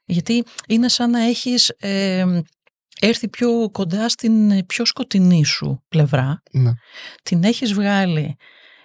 Γιατί 0.04 0.44
είναι 0.68 0.88
σαν 0.88 1.10
να 1.10 1.20
έχεις 1.22 1.68
ε, 1.68 2.24
έρθει 3.00 3.28
πιο 3.28 3.70
κοντά 3.70 4.08
στην 4.08 4.50
ε, 4.50 4.62
πιο 4.62 4.84
σκοτεινή 4.84 5.44
σου 5.44 5.84
πλευρά 5.88 6.42
Ναι. 6.52 6.70
την 7.22 7.44
έχεις 7.44 7.72
βγάλει 7.72 8.36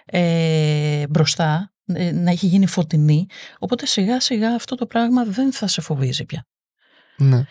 ε, 0.04 1.06
μπροστά, 1.08 1.72
ε, 1.84 2.12
να 2.12 2.30
έχει 2.30 2.46
γίνει 2.46 2.66
φωτεινή, 2.66 3.26
οπότε 3.58 3.86
σιγά 3.86 4.20
σιγά 4.20 4.54
αυτό 4.54 4.74
το 4.74 4.86
πράγμα 4.86 5.24
δεν 5.24 5.52
θα 5.52 5.66
σε 5.66 5.80
φοβίζει 5.80 6.24
πια. 6.24 6.46
ναι. 7.16 7.44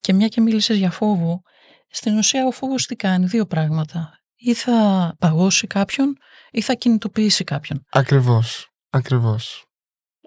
Και 0.00 0.12
μια 0.12 0.28
και 0.28 0.40
μίλησες 0.40 0.76
για 0.76 0.90
φόβο, 0.90 1.42
στην 1.88 2.18
ουσία 2.18 2.46
ο 2.46 2.50
φόβος 2.50 2.86
τι 2.86 2.96
κάνει, 2.96 3.26
δύο 3.26 3.46
πράγματα. 3.46 4.10
Ή 4.36 4.54
θα 4.54 5.14
παγώσει 5.18 5.66
κάποιον 5.66 6.16
ή 6.50 6.60
θα 6.60 6.74
κινητοποιήσει 6.74 7.44
κάποιον. 7.44 7.84
Ακριβώς. 7.90 8.68
Ακριβώς. 8.90 9.64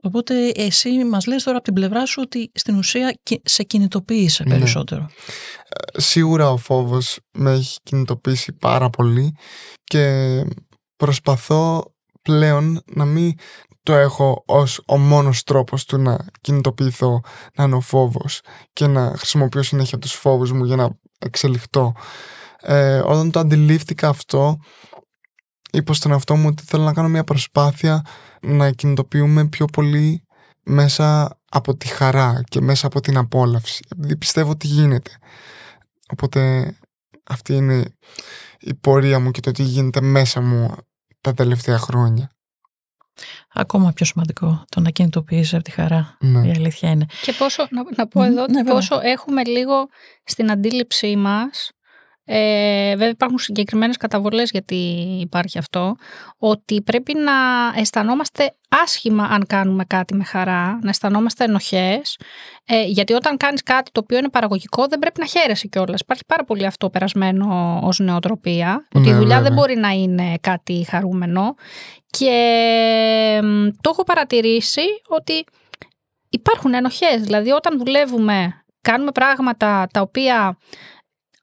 Οπότε 0.02 0.50
εσύ 0.56 1.04
μας 1.04 1.26
λες 1.26 1.44
τώρα 1.44 1.56
από 1.58 1.66
την 1.66 1.74
πλευρά 1.74 2.06
σου 2.06 2.22
ότι 2.26 2.52
στην 2.54 2.78
ουσία 2.78 3.18
κι- 3.24 3.42
σε 3.44 3.64
κινητοποίησε 3.64 4.44
Ναι. 4.44 4.50
περισσότερο. 4.50 5.10
Σίγουρα 5.94 6.52
ο 6.52 6.58
φόβος 6.58 7.20
με 7.32 7.52
έχει 7.52 7.78
κινητοποιήσει 7.84 8.54
πάρα 8.54 8.90
πολύ 8.90 9.36
και 9.84 10.42
προσπαθώ 10.96 11.94
πλέον 12.22 12.82
να 12.94 13.06
μην 13.06 13.34
το 13.84 13.94
έχω 13.94 14.44
ως 14.48 14.82
ο 14.88 14.98
μόνος 14.98 15.44
τρόπος 15.44 15.86
του 15.86 15.98
να 15.98 16.18
κινητοποιηθώ 16.42 17.22
να 17.56 17.64
είναι 17.64 17.76
ο 17.76 17.80
φόβος 17.82 18.42
και 18.74 18.88
να 18.88 19.14
χρησιμοποιώ 19.18 19.64
συνέχεια 19.64 19.98
τους 20.00 20.12
φόβους 20.14 20.52
μου 20.52 20.64
για 20.66 20.76
να 20.76 20.90
εξελιχτώ. 21.20 21.94
Ε, 22.62 22.98
όταν 22.98 23.32
το 23.32 23.40
αντιλήφθηκα 23.40 24.08
αυτό 24.08 24.58
είπα 25.72 25.94
στον 25.94 26.12
εαυτό 26.12 26.36
μου 26.36 26.48
ότι 26.48 26.64
θέλω 26.64 26.84
να 26.84 26.94
κάνω 26.94 27.08
μια 27.08 27.24
προσπάθεια 27.24 28.06
να 28.42 28.72
κινητοποιούμε 28.72 29.48
πιο 29.48 29.66
πολύ 29.66 30.24
μέσα 30.64 31.38
από 31.50 31.76
τη 31.76 31.88
χαρά 31.88 32.44
και 32.48 32.62
μέσα 32.62 32.88
από 32.88 33.02
την 33.02 33.18
απόλαυση 33.18 33.84
επειδή 33.92 34.18
πιστεύω 34.18 34.50
ότι 34.52 34.68
γίνεται 34.68 35.12
οπότε 36.12 36.72
αυτή 37.24 37.54
είναι 37.54 37.96
η 38.60 38.74
πορεία 38.74 39.20
μου 39.20 39.32
και 39.32 39.40
το 39.40 39.52
τι 39.52 39.64
γίνεται 39.64 40.02
μέσα 40.02 40.42
μου 40.42 40.76
τα 41.22 41.34
τελευταία 41.34 41.78
χρόνια 41.78 42.30
Ακόμα 43.54 43.92
πιο 43.92 44.06
σημαντικό 44.06 44.64
το 44.70 44.80
να 44.80 44.90
κινητοποιήσει 44.90 45.56
από 45.56 45.64
τη 45.64 45.72
χαρά. 45.72 46.18
ναι. 46.20 46.48
Η 46.48 46.52
αλήθεια 46.52 46.90
είναι. 46.90 47.06
Και 47.22 47.34
πόσο, 47.34 47.68
να, 47.70 47.84
να 47.96 48.08
πω 48.08 48.22
Μμμ, 48.22 48.28
εδώ, 48.32 48.44
ότι 48.44 48.52
ναι, 48.52 48.58
βέβαια. 48.58 48.74
πόσο 48.74 49.00
έχουμε 49.04 49.44
λίγο 49.44 49.88
στην 50.24 50.52
αντίληψή 50.52 51.16
μας, 51.16 51.72
ε, 52.26 52.90
βέβαια 52.90 53.10
υπάρχουν 53.10 53.38
συγκεκριμένες 53.40 53.98
καταβολές 53.98 54.50
γιατί 54.52 54.76
υπάρχει 55.22 55.58
αυτό, 55.58 55.96
ότι 56.38 56.82
πρέπει 56.82 57.14
να 57.14 57.32
αισθανόμαστε 57.80 58.56
άσχημα 58.84 59.24
αν 59.24 59.46
κάνουμε 59.48 59.86
κάτι 59.86 60.16
με 60.16 60.24
χαρά, 60.24 60.80
να 60.82 60.90
αισθανόμαστε 60.90 61.44
ενοχές, 61.44 62.18
ε, 62.66 62.84
γιατί 62.84 63.14
όταν 63.14 63.38
κάνεις 63.38 63.64
κάτι 63.64 63.92
το 63.92 64.00
οποίο 64.04 64.18
είναι 64.18 64.30
παραγωγικό 64.30 64.88
δεν 64.88 65.00
πρέπει 65.00 65.20
να 65.20 65.26
χαίρεσαι 65.26 65.68
κιόλας. 65.68 66.00
Υπάρχει 66.00 66.24
πάρα 66.28 66.44
πολύ 66.44 66.66
αυτό 66.66 66.90
περασμένο 66.90 67.80
ως 67.84 68.00
νοοτροπία, 68.00 68.88
ότι 68.94 69.08
η 69.08 69.12
Ναι, 69.12 69.18
δουλειά 69.18 69.36
δεν 69.36 69.44
βέβαια. 69.44 69.58
μπορεί 69.58 69.76
να 69.76 69.90
είναι 69.90 70.34
κάτι 70.42 70.86
χαρούμενο 70.90 71.56
και 72.10 73.40
μ, 73.44 73.68
το 73.82 73.90
έχω 73.90 74.04
παρατηρήσει 74.04 74.82
ότι 75.08 75.44
υπάρχουν 76.30 76.74
ενοχές. 76.74 77.22
Δηλαδή 77.22 77.52
όταν 77.52 77.78
δουλεύουμε, 77.78 78.64
κάνουμε 78.82 79.12
πράγματα 79.12 79.88
τα 79.94 80.02
οποία 80.02 80.58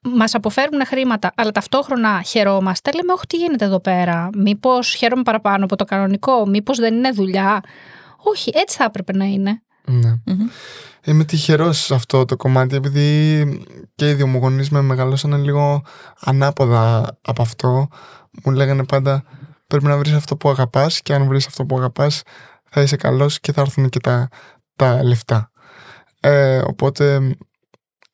μας 0.03 0.35
αποφέρουν 0.35 0.87
χρήματα, 0.87 1.33
αλλά 1.37 1.51
ταυτόχρονα 1.51 2.23
χαιρόμαστε, 2.23 2.93
λέμε 2.93 3.13
όχι 3.13 3.27
τι 3.27 3.37
γίνεται 3.37 3.65
εδώ 3.65 3.81
πέρα, 3.81 4.29
μήπως 4.37 4.95
χαίρομαι 4.95 5.23
παραπάνω 5.23 5.65
από 5.65 5.77
το 5.77 5.85
κανονικό, 5.85 6.47
μήπως 6.47 6.79
δεν 6.79 6.95
είναι 6.95 7.11
δουλειά; 7.11 7.61
Όχι, 8.17 8.51
έτσι 8.55 8.77
θα 8.77 8.85
έπρεπε 8.85 9.13
να 9.17 9.25
είναι. 9.25 9.63
ναι. 9.85 10.15
Μμμ. 10.25 10.47
Είμαι 11.05 11.25
τυχερός 11.25 11.79
σε 11.79 11.95
αυτό 11.95 12.25
το 12.25 12.37
κομμάτι 12.37 12.77
επειδή 12.77 13.45
και 13.95 14.11
οι 14.11 14.15
δύο 14.15 14.27
μου 14.27 14.39
γονείς 14.39 14.71
με 14.71 14.81
μεγαλώσανε 14.81 15.37
λίγο 15.37 15.83
ανάποδα 16.21 17.17
από 17.23 17.43
αυτό. 17.43 17.89
Μου 18.45 18.53
λέγανε 18.53 18.85
πάντα 18.85 19.25
πρέπει 19.67 19.85
να 19.85 19.97
βρεις 19.97 20.13
αυτό 20.13 20.37
που 20.37 20.49
αγαπάς 20.49 21.01
και 21.03 21.15
αν 21.15 21.27
βρεις 21.27 21.47
αυτό 21.47 21.65
που 21.65 21.77
αγαπάς 21.77 22.23
θα 22.71 22.83
είσαι 22.83 22.97
καλός 22.97 23.41
και 23.41 23.53
θα 23.53 23.61
έρθουν 23.61 23.89
και 23.89 24.01
τα, 24.01 24.29
τα 24.77 25.03
λεφτά. 25.05 25.51
Ε, 26.21 26.59
οπότε 26.67 27.21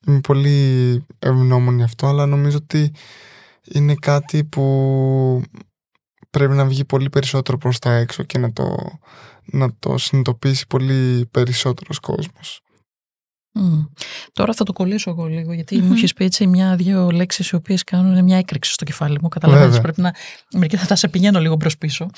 είμαι 0.09 0.21
πολύ 0.21 1.07
ευγνώμων 1.19 1.77
γι' 1.77 1.83
αυτό 1.83 2.07
αλλά 2.07 2.27
νομίζω 2.27 2.57
ότι 2.57 2.93
είναι 3.65 3.95
κάτι 3.95 4.45
που 4.45 5.43
πρέπει 6.31 6.53
να 6.55 6.65
βγει 6.65 6.85
πολύ 6.85 7.11
περισσότερο 7.11 7.59
προς 7.59 7.79
τα 7.79 7.93
έξω 7.93 8.23
και 8.23 8.39
να 8.39 8.53
το, 8.53 8.99
να 9.45 9.75
το 9.79 9.99
συνειδητοποιήσει 9.99 10.67
πολύ 10.67 11.27
περισσότερος 11.31 11.99
κόσμος. 11.99 12.61
Μμ. 13.53 13.85
Τώρα 14.33 14.53
θα 14.53 14.65
το 14.65 14.73
κολλήσω 14.73 15.11
εγώ 15.11 15.27
λίγο, 15.27 15.53
γιατί 15.53 15.77
Μμμ. 15.79 15.87
μου 15.87 15.93
έχει 15.93 16.15
πει 16.15 16.25
έτσι 16.25 16.47
μια-δύο 16.47 17.11
λέξεις 17.11 17.49
οι 17.49 17.55
οποίες 17.55 17.85
κάνουν 17.85 18.25
μια 18.25 18.37
έκρηξη 18.39 18.73
στο 18.73 18.85
κεφάλι 18.85 19.19
μου. 19.23 19.29
Καταλαβαίνεις, 19.29 19.67
Βέβαια. 19.77 19.83
πρέπει 19.83 20.01
να. 20.01 20.15
Μερικοί 20.53 20.77
θα 20.77 20.87
τα 20.87 20.97
σε 20.97 21.09
πηγαίνω 21.09 21.41
λίγο 21.41 21.55
μπρος 21.57 21.71
πίσω. 21.79 22.11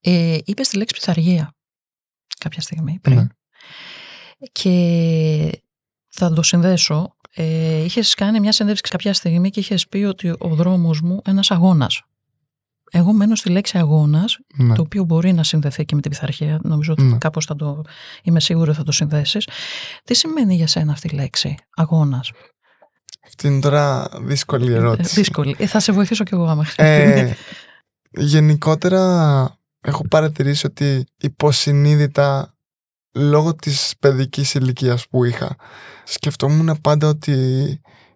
Ε, 0.00 0.38
Είπες 0.44 0.68
τη 0.68 0.76
λέξη 0.76 0.94
πειθαρχία 0.94 1.54
κάποια 2.38 2.60
στιγμή 2.60 2.98
πριν. 3.02 3.16
Ναι. 3.16 3.26
Και 4.52 5.63
θα 6.14 6.32
το 6.32 6.42
συνδέσω. 6.42 7.16
Ε, 7.34 7.84
είχες 7.84 8.14
κάνει 8.14 8.40
μια 8.40 8.52
συνέντευξη 8.52 8.90
κάποια 8.90 9.14
στιγμή 9.14 9.50
και 9.50 9.60
είχες 9.60 9.88
πει 9.88 9.98
ότι 9.98 10.28
ο 10.38 10.48
δρόμος 10.48 11.00
μου 11.00 11.20
ένας 11.24 11.50
αγώνας. 11.50 12.02
Εγώ 12.90 13.12
μένω 13.12 13.34
στη 13.34 13.48
λέξη 13.50 13.78
αγώνας, 13.78 14.38
Ναι. 14.54 14.74
το 14.74 14.82
οποίο 14.82 15.04
μπορεί 15.04 15.32
να 15.32 15.42
συνδεθεί 15.42 15.84
και 15.84 15.94
με 15.94 16.00
την 16.00 16.10
πειθαρχία. 16.10 16.58
Νομίζω 16.62 16.92
ότι 16.92 17.02
Ναι. 17.02 17.18
κάπως 17.18 17.44
θα 17.44 17.56
το. 17.56 17.82
Είμαι 18.22 18.40
σίγουρη 18.40 18.68
ότι 18.68 18.78
θα 18.78 18.84
το 18.84 18.92
συνδέσεις. 18.92 19.48
Τι 20.04 20.14
σημαίνει 20.14 20.54
για 20.54 20.66
σένα 20.66 20.92
αυτή 20.92 21.08
η 21.12 21.14
λέξη, 21.16 21.56
αγώνας; 21.76 22.30
Αυτή 23.26 23.46
είναι 23.46 23.60
τώρα 23.60 24.08
δύσκολη 24.20 24.72
ερώτηση. 24.72 25.14
Δύσκολη. 25.14 25.56
Ε, 25.58 25.66
θα 25.66 25.80
σε 25.80 25.92
βοηθήσω 25.92 26.24
κι 26.24 26.34
εγώ 26.34 26.44
άμα 26.46 26.64
χρειαστεί. 26.64 27.20
Ε, 27.20 27.34
γενικότερα 28.10 29.58
έχω 29.80 30.08
παρατηρήσει 30.08 30.66
ότι 30.66 31.04
υποσυνείδητα 31.20 32.53
λόγω 33.14 33.54
της 33.54 33.94
παιδικής 34.00 34.54
ηλικίας 34.54 35.08
που 35.08 35.24
είχα 35.24 35.56
σκεφτόμουν 36.04 36.78
πάντα 36.80 37.08
ότι 37.08 37.32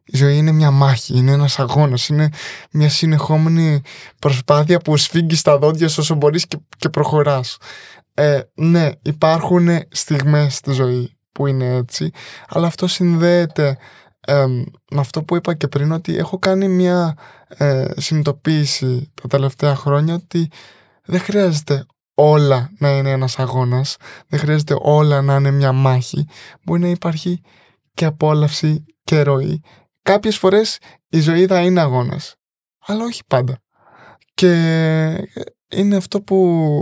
η 0.04 0.16
ζωή 0.16 0.36
είναι 0.36 0.52
μια 0.52 0.70
μάχη, 0.70 1.16
είναι 1.16 1.32
ένας 1.32 1.58
αγώνας, 1.58 2.08
είναι 2.08 2.28
μια 2.70 2.88
συνεχόμενη 2.88 3.80
προσπάθεια 4.18 4.78
που 4.78 4.96
σφίγγεις 4.96 5.42
τα 5.42 5.58
δόντια 5.58 5.88
σου 5.88 5.96
όσο 6.00 6.14
μπορείς 6.14 6.46
και, 6.46 6.58
και 6.78 6.88
προχωράς. 6.88 7.56
Ε, 8.14 8.40
ναι, 8.54 8.90
υπάρχουν 9.02 9.68
στιγμές 9.90 10.54
στη 10.54 10.72
ζωή 10.72 11.16
που 11.32 11.46
είναι 11.46 11.74
έτσι, 11.74 12.10
αλλά 12.48 12.66
αυτό 12.66 12.86
συνδέεται 12.86 13.78
ε, 14.20 14.46
με 14.90 15.00
αυτό 15.00 15.22
που 15.22 15.36
είπα 15.36 15.54
και 15.54 15.68
πριν 15.68 15.92
ότι 15.92 16.16
έχω 16.16 16.38
κάνει 16.38 16.68
μια 16.68 17.14
ε, 17.48 17.86
συνειδητοποίηση 17.96 19.12
τα 19.22 19.28
τελευταία 19.28 19.74
χρόνια 19.74 20.14
ότι 20.14 20.50
δεν 21.04 21.20
χρειάζεται 21.20 21.86
όλα 22.20 22.70
να 22.78 22.96
είναι 22.96 23.10
ένας 23.10 23.38
αγώνας, 23.38 23.96
δεν 24.26 24.40
χρειάζεται 24.40 24.76
όλα 24.78 25.22
να 25.22 25.34
είναι 25.34 25.50
μια 25.50 25.72
μάχη. 25.72 26.26
Μπορεί 26.64 26.80
να 26.80 26.88
υπάρχει 26.88 27.40
και 27.94 28.04
απόλαυση 28.04 28.84
και 29.04 29.22
ροή. 29.22 29.60
Κάποιες 30.02 30.38
φορές 30.38 30.78
η 31.08 31.20
ζωή 31.20 31.46
θα 31.46 31.60
είναι 31.60 31.80
αγώνας, 31.80 32.34
αλλά 32.86 33.04
όχι 33.04 33.22
πάντα. 33.26 33.58
Και 34.34 34.52
είναι 35.68 35.96
αυτό 35.96 36.20
που 36.20 36.80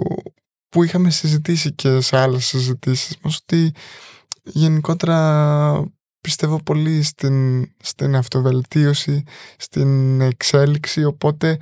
που 0.68 0.82
είχαμε 0.82 1.10
συζητήσει 1.10 1.72
και 1.72 2.00
σε 2.00 2.16
άλλες 2.16 2.46
συζητήσεις 2.46 3.16
μας 3.22 3.36
ότι 3.42 3.72
γενικότερα 4.42 5.84
πιστεύω 6.20 6.62
πολύ 6.62 7.02
στην, 7.02 7.66
στην 7.80 8.16
αυτοβελτίωση, 8.16 9.22
στην 9.56 10.20
εξέλιξη 10.20 11.04
οπότε 11.04 11.58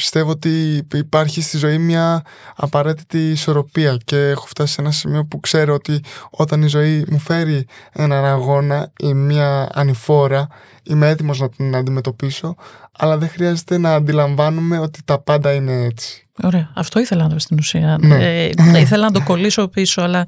πιστεύω 0.00 0.30
ότι 0.30 0.86
υπάρχει 0.94 1.40
στη 1.42 1.58
ζωή 1.58 1.78
μια 1.78 2.22
απαραίτητη 2.56 3.30
ισορροπία 3.30 3.98
και 4.04 4.16
έχω 4.16 4.46
φτάσει 4.46 4.72
σε 4.72 4.80
ένα 4.80 4.90
σημείο 4.90 5.24
που 5.24 5.40
ξέρω 5.40 5.74
ότι 5.74 6.00
όταν 6.30 6.62
η 6.62 6.66
ζωή 6.66 7.04
μου 7.10 7.18
φέρει 7.18 7.66
έναν 7.92 8.24
αγώνα 8.24 8.92
ή 8.98 9.14
μια 9.14 9.68
ανηφόρα 9.72 10.48
είμαι 10.82 11.08
έτοιμος 11.08 11.40
να 11.40 11.48
την 11.48 11.76
αντιμετωπίσω 11.76 12.54
αλλά 12.98 13.18
δεν 13.18 13.28
χρειάζεται 13.28 13.78
να 13.78 13.94
αντιλαμβάνομαι 13.94 14.78
ότι 14.78 15.02
τα 15.04 15.18
πάντα 15.18 15.52
είναι 15.52 15.84
έτσι. 15.84 16.26
Ωραία. 16.42 16.70
Αυτό 16.74 17.00
ήθελα 17.00 17.22
να 17.22 17.28
δω 17.28 17.38
στην 17.38 17.58
ουσία. 17.58 17.98
Ναι. 18.00 18.44
Ε, 18.44 18.50
ήθελα 18.84 19.04
να 19.04 19.10
το 19.12 19.22
κολλήσω 19.22 19.68
πίσω, 19.68 20.02
αλλά 20.02 20.24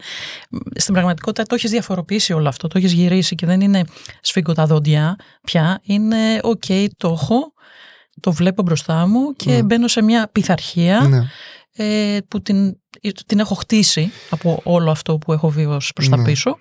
στην 0.74 0.94
πραγματικότητα 0.94 1.42
το 1.42 1.54
έχεις 1.54 1.70
διαφοροποιήσει 1.70 2.32
όλο 2.32 2.48
αυτό. 2.48 2.68
Το 2.68 2.78
έχεις 2.78 2.92
γυρίσει 2.92 3.34
και 3.34 3.46
δεν 3.46 3.60
είναι 3.60 3.84
σφίγγω 4.20 4.52
τα 4.52 4.66
δόντια 4.66 5.16
πια. 5.44 5.80
Είναι 5.82 6.40
οκ, 6.42 6.64
το 6.96 7.08
έχω, 7.08 7.52
το 8.20 8.32
βλέπω 8.32 8.62
μπροστά 8.62 9.06
μου 9.06 9.32
και 9.32 9.50
Ναι. 9.52 9.62
μπαίνω 9.62 9.88
σε 9.88 10.02
μια 10.02 10.28
πειθαρχία 10.32 11.00
Ναι. 11.00 11.22
ε, 11.86 12.18
που 12.28 12.42
την, 12.42 12.76
την 13.26 13.38
έχω 13.38 13.54
χτίσει 13.54 14.10
από 14.30 14.60
όλο 14.64 14.90
αυτό 14.90 15.18
που 15.18 15.32
έχω 15.32 15.48
βιώσει 15.48 15.92
προς 15.92 16.08
τα 16.08 16.16
Ναι. 16.16 16.24
πίσω 16.24 16.58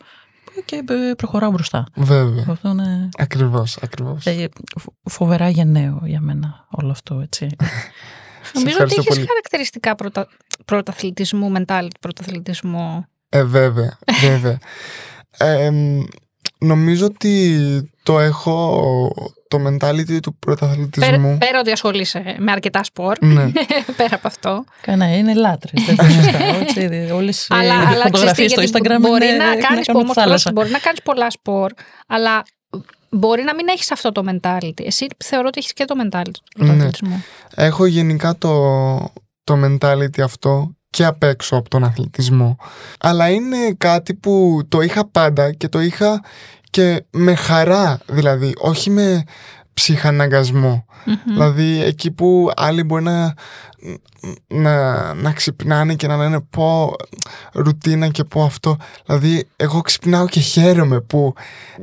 και 0.66 0.76
ε, 0.90 1.14
προχωράω 1.18 1.52
μπροστά. 1.52 1.84
Βέβαια. 1.96 2.46
Αυτό 2.50 2.70
είναι 2.70 3.10
Ακριβώς, 3.18 3.78
ακριβώς. 3.82 4.26
ε, 4.26 4.50
φο- 4.80 4.94
φοβερά 5.10 5.50
γενναίο 5.50 6.02
για 6.06 6.20
μένα 6.22 6.68
όλο 6.70 6.92
αυτό, 6.92 7.20
έτσι. 7.20 7.48
Νομίζω 8.54 8.76
ότι 8.76 8.84
ευχαριστώ 8.84 9.00
έχεις 9.02 9.16
πολύ. 9.16 9.28
χαρακτηριστικά 9.28 9.96
πρωτα... 9.96 10.28
πρωταθλητισμού, 10.66 11.52
mentality 11.58 11.88
πρωταθλητισμού. 12.00 13.06
Ε, 13.30 13.44
βέβαια, 13.44 13.98
βέβαια. 14.22 14.58
Ε, 15.38 15.54
εμ, 15.66 16.04
νομίζω 16.62 17.06
ότι 17.06 17.56
το 18.04 18.20
έχω 18.20 18.82
το 19.48 19.58
mentality 19.68 20.20
του 20.22 20.36
Πέρα, 20.36 20.56
πρωταθλητισμού. 20.58 21.38
πέρα 21.38 21.60
ότι 21.60 21.72
ασχολείσαι 21.72 22.36
με 22.40 22.52
αρκετά 22.52 22.84
σπορ. 22.84 23.16
Ναι. 23.22 23.52
πέρα 23.98 24.16
από 24.16 24.28
αυτό. 24.28 24.64
Κανένα, 24.82 25.18
είναι 25.18 25.34
λάτρες. 25.34 25.84
Δεν 25.86 25.96
το 25.96 26.04
συζητάω. 26.04 26.60
έτσι. 26.60 26.80
Όλες 27.20 27.44
οι 27.44 27.48
αλλά 27.50 27.74
αλλά 27.74 28.04
φωτογραφίες 28.04 28.32
ξέρεις 28.32 28.54
τι, 28.54 28.68
στο 28.68 28.78
γιατί 28.78 28.96
Instagram 28.96 29.00
μπορεί 29.10 29.26
είναι, 29.26 29.36
να 29.38 29.52
είναι 29.52 29.62
κάνεις 29.62 29.86
κάνω 29.88 30.00
όμως, 30.00 30.14
θάλασσα. 30.16 30.52
μπορεί 30.52 30.70
να 30.70 30.80
κάνεις 30.80 31.02
πολλά 31.02 31.30
σπορ, 31.32 31.72
αλλά 32.08 32.44
μπορεί 33.10 33.44
να 33.44 33.56
μην 33.56 33.68
έχεις 33.68 33.92
αυτό 33.92 34.12
το 34.12 34.24
mentality. 34.28 34.86
Εσύ 34.86 35.06
θεωρώ 35.18 35.48
ότι 35.48 35.60
έχεις 35.60 35.74
και 35.74 35.86
το 35.86 35.96
mentality 36.04 36.32
του 36.56 36.64
Ναι. 36.64 36.68
πρωταθλητισμού. 36.68 37.24
Έχω 37.56 37.86
γενικά 37.86 38.36
το, 38.38 38.54
το 39.44 39.54
mentality 39.66 40.22
αυτό 40.24 40.76
και 40.92 41.06
απ' 41.06 41.24
έξω 41.24 41.56
από 41.56 41.70
τον 41.70 41.84
αθλητισμό. 41.84 42.58
Αλλά 43.00 43.30
είναι 43.30 43.58
κάτι 43.78 44.14
που 44.14 44.62
το 44.70 44.82
είχα 44.82 45.08
πάντα 45.08 45.52
και 45.52 45.68
το 45.68 45.82
είχα 45.82 46.24
και 46.70 47.04
με 47.12 47.36
χαρά, 47.36 48.00
δηλαδή, 48.08 48.54
όχι 48.58 48.90
με 48.90 49.24
ψυχαναγκασμό. 49.74 50.86
Μμμ. 51.06 51.16
Δηλαδή 51.26 51.84
εκεί 51.84 52.12
που 52.12 52.52
άλλοι 52.56 52.84
μπορεί 52.84 53.04
να, 53.04 53.34
να, 54.48 55.14
να 55.14 55.32
ξυπνάνε 55.32 55.96
και 55.96 56.08
να 56.08 56.18
λένε 56.18 56.40
πω 56.50 56.96
ρουτίνα 57.54 58.08
και 58.08 58.24
πω 58.24 58.44
αυτό. 58.44 58.78
Δηλαδή 59.06 59.48
εγώ 59.56 59.82
ξυπνάω 59.82 60.28
και 60.28 60.40
χαίρομαι 60.40 61.02
που 61.02 61.34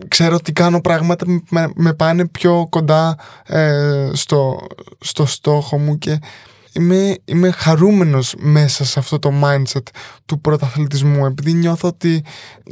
ξέρω 0.08 0.34
ότι 0.34 0.52
κάνω 0.52 0.80
πράγματα 0.80 1.24
που 1.24 1.42
με, 1.50 1.70
με 1.74 1.92
πάνε 1.92 2.26
πιο 2.28 2.66
κοντά 2.70 3.16
ε, 3.46 4.10
στο, 4.12 4.66
στο 5.00 5.26
στόχο 5.26 5.78
μου 5.78 5.98
και 5.98 6.18
είμαι, 6.78 7.14
είμαι 7.24 7.50
χαρούμενος 7.50 8.34
μέσα 8.38 8.84
σε 8.84 8.98
αυτό 8.98 9.18
το 9.18 9.32
mindset 9.44 9.82
του 10.26 10.40
πρωταθλητισμού 10.40 11.26
επειδή 11.26 11.52
νιώθω 11.52 11.88
ότι 11.88 12.24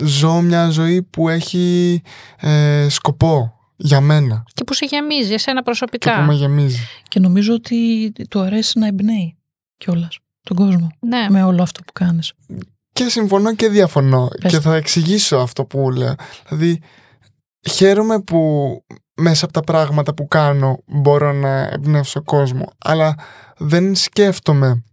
ζω 0.02 0.40
μια 0.40 0.68
ζωή 0.68 1.02
που 1.02 1.28
έχει 1.28 2.02
ε, 2.40 2.86
σκοπό 2.88 3.50
για 3.76 4.00
μένα 4.00 4.42
Και 4.54 4.64
που 4.64 4.74
σε 4.74 4.86
γεμίζει, 4.86 5.32
εσένα 5.32 5.58
και 5.58 5.64
προσωπικά. 5.64 6.16
που 6.18 6.22
με 6.22 6.34
γεμίζει. 6.34 6.78
Και 7.08 7.20
νομίζω 7.20 7.54
ότι 7.54 8.12
του 8.30 8.40
αρέσει 8.40 8.78
να 8.78 8.86
εμπνέει 8.86 9.36
κιόλας 9.76 10.18
τον 10.42 10.56
κόσμο 10.56 10.88
Ναι. 11.00 11.26
με 11.30 11.42
όλο 11.42 11.62
αυτό 11.62 11.82
που 11.82 11.92
κάνεις. 11.92 12.32
Και 12.92 13.08
συμφωνώ 13.08 13.54
και 13.54 13.68
διαφωνώ. 13.68 14.28
Πες 14.40 14.50
και 14.50 14.56
το. 14.56 14.62
θα 14.62 14.76
εξηγήσω 14.76 15.36
αυτό 15.36 15.64
που 15.64 15.90
λέω. 15.90 16.14
Δηλαδή, 16.48 16.80
χαίρομαι 17.70 18.20
που 18.20 18.40
μέσα 19.16 19.44
από 19.44 19.54
τα 19.54 19.60
πράγματα 19.60 20.14
που 20.14 20.28
κάνω 20.28 20.82
μπορώ 20.86 21.32
να 21.32 21.68
εμπνεύσω 21.72 22.22
κόσμο. 22.22 22.72
Αλλά 22.78 23.14
δεν 23.56 23.94
σκέφτομαι 23.94 24.84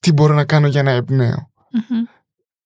τι 0.00 0.12
μπορώ 0.12 0.34
να 0.34 0.44
κάνω 0.44 0.66
για 0.66 0.82
να 0.82 0.90
εμπνέω. 0.90 1.50
Μμμ. 1.70 2.04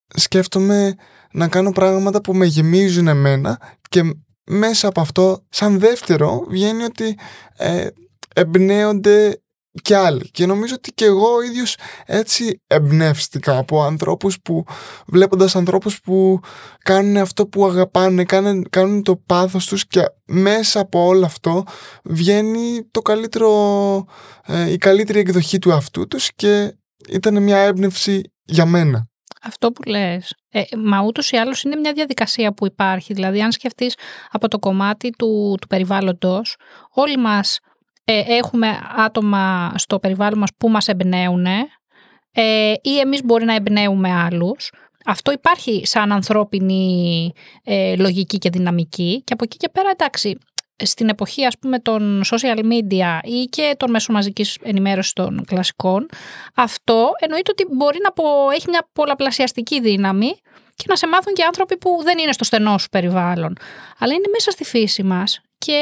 Σκέφτομαι 0.07 0.94
να 1.33 1.49
κάνω 1.49 1.73
πράγματα 1.73 2.21
που 2.21 2.35
με 2.35 2.44
γεμίζουν 2.44 3.09
εμένα 3.09 3.61
και 3.88 4.03
μέσα 4.44 4.88
από 4.88 5.01
αυτό, 5.01 5.44
σαν 5.49 5.79
δεύτερο, 5.79 6.44
βγαίνει 6.49 6.83
ότι 6.83 7.18
ε, 7.57 7.87
εμπνέονται 8.35 9.42
και 9.83 9.96
άλλοι. 9.96 10.31
Και 10.31 10.46
νομίζω 10.46 10.74
ότι 10.74 10.92
και 10.92 11.04
εγώ 11.04 11.35
ο 11.35 11.42
ίδιος 11.42 11.76
έτσι 12.07 12.62
εμπνεύστηκα 12.66 13.59
από 13.59 13.83
ανθρώπους 13.83 14.40
που, 14.40 14.64
βλέποντας 15.07 15.57
ανθρώπους 15.57 16.00
που 16.00 16.40
κάνουν 16.83 17.16
αυτό 17.16 17.46
που 17.46 17.66
αγαπάνε, 17.66 18.24
κάνουν, 18.24 18.66
κάνουν 18.70 19.02
το 19.02 19.16
πάθος 19.16 19.66
τους 19.66 19.87
και 19.87 20.02
μέσα 20.24 20.81
από 20.81 21.04
όλο 21.04 21.24
αυτό 21.24 21.64
βγαίνει 22.04 22.88
το 22.90 23.00
καλύτερο, 23.00 23.50
ε, 24.46 24.72
η 24.72 24.76
καλύτερη 24.76 25.18
εκδοχή 25.18 25.59
του 25.59 25.72
αυτού 25.72 26.07
τους 26.07 26.31
και 26.35 26.74
ήταν 27.09 27.42
μια 27.42 27.59
έμπνευση 27.59 28.22
για 28.44 28.66
μένα. 28.66 29.09
Αυτό 29.42 29.72
που 29.72 29.83
λες. 29.88 30.35
Ε, 30.50 30.62
μα 30.76 31.02
ούτως 31.02 31.31
ή 31.31 31.37
άλλως 31.37 31.62
είναι 31.62 31.76
μια 31.76 31.92
διαδικασία 31.92 32.52
που 32.52 32.66
υπάρχει. 32.66 33.12
Δηλαδή, 33.12 33.42
αν 33.42 33.52
σκεφτείς 33.52 33.94
από 34.31 34.48
το 34.48 34.59
κομμάτι 34.59 35.11
του, 35.11 35.57
του 35.61 35.66
περιβάλλοντος, 35.66 36.57
όλοι 36.90 37.16
μας 37.16 37.59
ε, 38.11 38.23
έχουμε 38.27 38.79
άτομα 38.97 39.73
στο 39.77 39.99
περιβάλλον 39.99 40.38
μας 40.38 40.51
που 40.57 40.68
μας 40.68 40.88
εμπνέουν 40.88 41.47
ε, 41.47 42.73
ή 42.83 42.99
εμείς 42.99 43.25
μπορεί 43.25 43.44
να 43.44 43.55
εμπνέουμε 43.55 44.12
άλλους. 44.12 44.73
Αυτό 45.05 45.33
υπάρχει 45.33 45.83
σαν 45.85 46.12
ανθρώπινη 46.12 47.33
ε, 47.64 47.97
λογική 47.97 48.38
και 48.38 48.51
δυναμική 48.51 49.23
και 49.25 49.33
από 49.33 49.44
εκεί 49.44 49.57
και 49.57 49.68
πέρα 49.68 49.90
εντάξει 49.90 50.38
στην 50.77 51.09
εποχή 51.09 51.44
ας 51.44 51.59
πούμε 51.59 51.79
των 51.79 52.23
social 52.25 52.59
media 52.59 53.18
ή 53.23 53.44
και 53.44 53.75
των 53.77 53.90
μέσων 53.90 54.14
μαζικής 54.14 54.59
ενημέρωσης 54.62 55.12
των 55.12 55.44
κλασικών 55.47 56.09
αυτό 56.55 57.11
εννοείται 57.18 57.51
ότι 57.51 57.66
μπορεί 57.71 57.99
να 58.03 58.12
πω, 58.12 58.25
έχει 58.55 58.68
μια 58.68 58.88
πολλαπλασιαστική 58.92 59.81
δύναμη 59.81 60.31
και 60.75 60.85
να 60.88 60.97
σε 60.97 61.07
μάθουν 61.07 61.33
και 61.35 61.44
άνθρωποι 61.44 61.77
που 61.79 62.01
δεν 62.03 62.18
είναι 62.18 62.33
στο 62.33 62.44
στενό 62.44 62.79
σου 62.79 62.88
περιβάλλον. 62.88 63.57
Αλλά 63.99 64.12
είναι 64.12 64.29
μέσα 64.33 64.51
στη 64.51 64.64
φύση 64.64 65.03
μας 65.03 65.40
και 65.59 65.81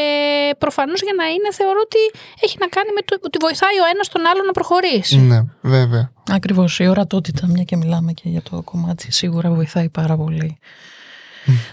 προφανώς 0.58 1.02
για 1.02 1.12
να 1.16 1.24
είναι 1.26 1.52
θεωρώ 1.52 1.78
ότι 1.82 2.20
έχει 2.40 2.56
να 2.60 2.66
κάνει 2.66 2.88
με 2.94 3.00
το 3.00 3.16
ότι 3.22 3.38
βοηθάει 3.40 3.78
ο 3.80 3.86
ένας 3.94 4.08
τον 4.08 4.26
άλλον 4.26 4.46
να 4.46 4.52
προχωρήσει. 4.52 5.18
Ναι, 5.18 5.40
βέβαια. 5.60 6.12
Ακριβώς, 6.30 6.78
η 6.78 6.86
ορατότητα, 6.86 7.46
μια 7.46 7.62
και 7.62 7.76
μιλάμε 7.76 8.12
και 8.12 8.28
για 8.28 8.42
το 8.42 8.62
κομμάτι, 8.62 9.12
σίγουρα 9.12 9.50
βοηθάει 9.50 9.88
πάρα 9.88 10.16
πολύ 10.16 10.58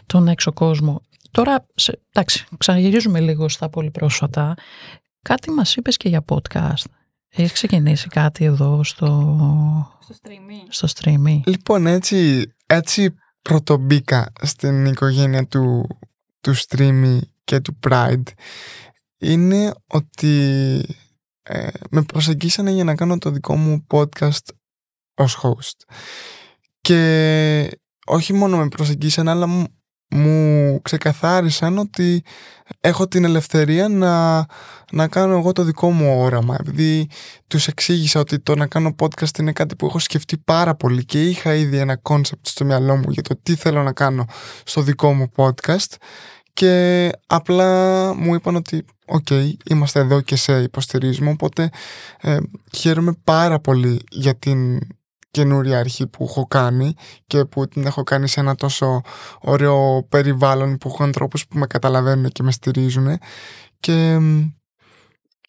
τον 0.06 0.28
έξω 0.28 0.54
κόσμο. 0.54 1.02
Τώρα, 1.32 1.66
σε, 1.76 2.02
εντάξει, 2.12 2.46
ξαναγυρίζουμε 2.58 3.20
λίγο 3.20 3.50
στα 3.50 3.70
πολύ 3.70 3.92
πρόσφατα. 3.92 4.56
Κάτι 5.22 5.52
μας 5.52 5.76
είπες 5.76 5.98
και 5.98 6.10
για 6.10 6.26
podcast. 6.28 6.86
Έχει 7.30 7.54
ξεκινήσει 7.54 8.08
κάτι 8.08 8.46
εδώ 8.46 8.84
στο, 8.84 9.08
Στο 10.00 10.16
streaming. 10.22 10.68
στο 10.70 10.88
streaming. 10.96 11.39
Λοιπόν, 11.46 11.88
έτσι, 11.88 12.52
έτσι 12.66 13.16
πρωτομπήκα 13.42 14.34
στην 14.42 14.86
οικογένεια 14.86 15.48
του, 15.48 15.88
του 16.42 16.56
streaming 16.56 17.20
και 17.43 17.60
του 17.60 17.79
Pride 17.88 18.23
είναι 19.17 19.73
ότι 19.88 20.36
ε, 21.43 21.67
με 21.89 22.01
προσεγγίσανε 22.01 22.71
για 22.71 22.84
να 22.84 22.95
κάνω 22.95 23.17
το 23.17 23.29
δικό 23.29 23.56
μου 23.56 23.86
podcast 23.91 24.53
ως 25.13 25.39
host. 25.41 25.95
Και 26.82 27.79
όχι 28.06 28.34
μόνο 28.34 28.58
με 28.58 28.67
προσεγγίσανε, 28.67 29.29
αλλά 29.29 29.47
μου, 29.47 29.65
μου 30.10 30.79
ξεκαθάρισαν 30.82 31.77
ότι 31.77 32.23
έχω 32.79 33.08
την 33.08 33.23
ελευθερία 33.23 33.88
να, 33.88 34.45
να 34.91 35.08
κάνω 35.08 35.38
εγώ 35.38 35.51
το 35.51 35.63
δικό 35.63 35.91
μου 35.91 36.19
όραμα. 36.19 36.56
Επειδή 36.60 37.10
τους 37.47 37.67
εξήγησα 37.67 38.19
ότι 38.19 38.39
το 38.39 38.56
να 38.56 38.67
κάνω 38.67 38.95
podcast 38.99 39.39
είναι 39.39 39.51
κάτι 39.51 39.75
που 39.75 39.86
έχω 39.86 39.99
σκεφτεί 39.99 40.38
πάρα 40.38 40.75
πολύ 40.75 41.06
και 41.06 41.29
είχα 41.29 41.53
ήδη 41.56 41.77
ένα 41.77 41.97
concept 41.97 42.47
στο 42.47 42.65
μυαλό 42.65 42.95
μου 42.95 43.12
για 43.12 43.21
το 43.21 43.39
τι 43.43 43.56
θέλω 43.56 43.84
να 43.84 43.93
κάνω 43.93 44.25
στο 44.63 44.82
δικό 44.82 45.13
μου 45.13 45.32
podcast 45.36 45.95
και 46.54 47.10
απλά 47.28 48.13
μου 48.13 48.34
είπαν 48.34 48.56
ότι 48.56 48.86
οκ, 49.06 49.28
είμαστε 49.70 50.00
εδώ 50.00 50.22
και 50.22 50.36
σε 50.36 50.62
υποστηρίζουμε 50.62 51.30
οπότε 51.30 51.70
ε, 52.22 52.38
χαίρομαι 52.76 53.13
πάρα 53.24 53.60
πολύ 53.60 54.02
για 54.12 54.36
την 54.36 54.80
καινούρια 55.32 55.80
αρχή 55.80 56.08
που 56.08 56.24
έχω 56.24 56.48
κάνει 56.48 56.94
και 57.28 57.46
που 57.46 57.68
την 57.68 57.86
έχω 57.86 58.04
κάνει 58.04 58.28
σε 58.28 58.39
ένα 58.39 58.56
τόσο 58.56 59.02
ωραίο 59.42 60.06
περιβάλλον 60.10 60.78
που 60.78 60.88
έχω 60.88 61.04
ανθρώπους 61.04 61.48
που 61.48 61.58
με 61.58 61.68
καταλαβαίνουν 61.68 62.30
και 62.32 62.44
με 62.44 62.52
στηρίζουν 62.52 63.18
και 63.80 64.18
μ, 64.20 64.44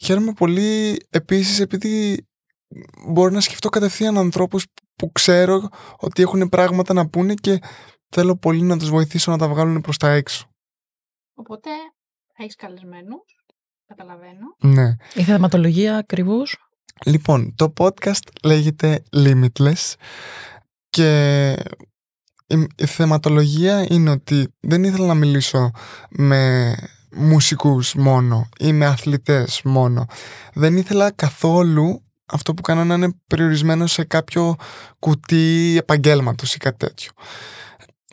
χαίρομαι 0.00 0.32
πολύ 0.32 1.02
επίσης 1.10 1.60
επειδή 1.60 2.26
μπορώ 3.08 3.30
να 3.30 3.40
σκεφτώ 3.40 3.68
κατευθείαν 3.68 4.18
ανθρώπους 4.18 4.66
που 4.96 5.12
ξέρω 5.12 5.68
ότι 5.96 6.22
έχουν 6.22 6.48
πράγματα 6.48 6.94
να 6.94 7.08
πούνε 7.08 7.34
και 7.34 7.58
θέλω 8.08 8.36
πολύ 8.36 8.62
να 8.62 8.78
τους 8.78 8.90
βοηθήσω 8.90 9.30
να 9.30 9.38
τα 9.38 9.48
βγάλουν 9.48 9.80
προς 9.80 9.96
τα 9.96 10.10
έξω. 10.10 10.53
Οπότε 11.34 11.70
θα 12.36 12.42
έχεις 12.42 12.56
καλεσμένους. 12.56 13.44
Καταλαβαίνω. 13.86 14.56
Ναι. 14.58 14.96
Η 15.14 15.22
θεματολογία 15.22 15.96
ακριβώς; 15.96 16.56
Λοιπόν, 17.06 17.54
το 17.56 17.72
podcast 17.76 18.28
λέγεται 18.42 19.02
Limitless 19.12 19.92
και 20.90 21.50
η, 22.46 22.66
η 22.76 22.86
θεματολογία 22.86 23.86
είναι 23.88 24.10
ότι 24.10 24.54
δεν 24.60 24.84
ήθελα 24.84 25.06
να 25.06 25.14
μιλήσω 25.14 25.70
με 26.10 26.74
μουσικούς 27.14 27.94
μόνο 27.94 28.48
ή 28.58 28.72
με 28.72 28.86
αθλητές 28.86 29.60
μόνο. 29.64 30.06
Δεν 30.54 30.76
ήθελα 30.76 31.10
καθόλου 31.10 32.02
αυτό 32.26 32.54
που 32.54 32.62
κάνω 32.62 32.84
να 32.84 32.94
είναι 32.94 33.14
περιορισμένο 33.26 33.86
σε 33.86 34.04
κάποιο 34.04 34.56
κουτί 34.98 35.76
επαγγέλματος 35.78 36.54
ή 36.54 36.58
κάτι 36.58 36.76
τέτοιο. 36.76 37.10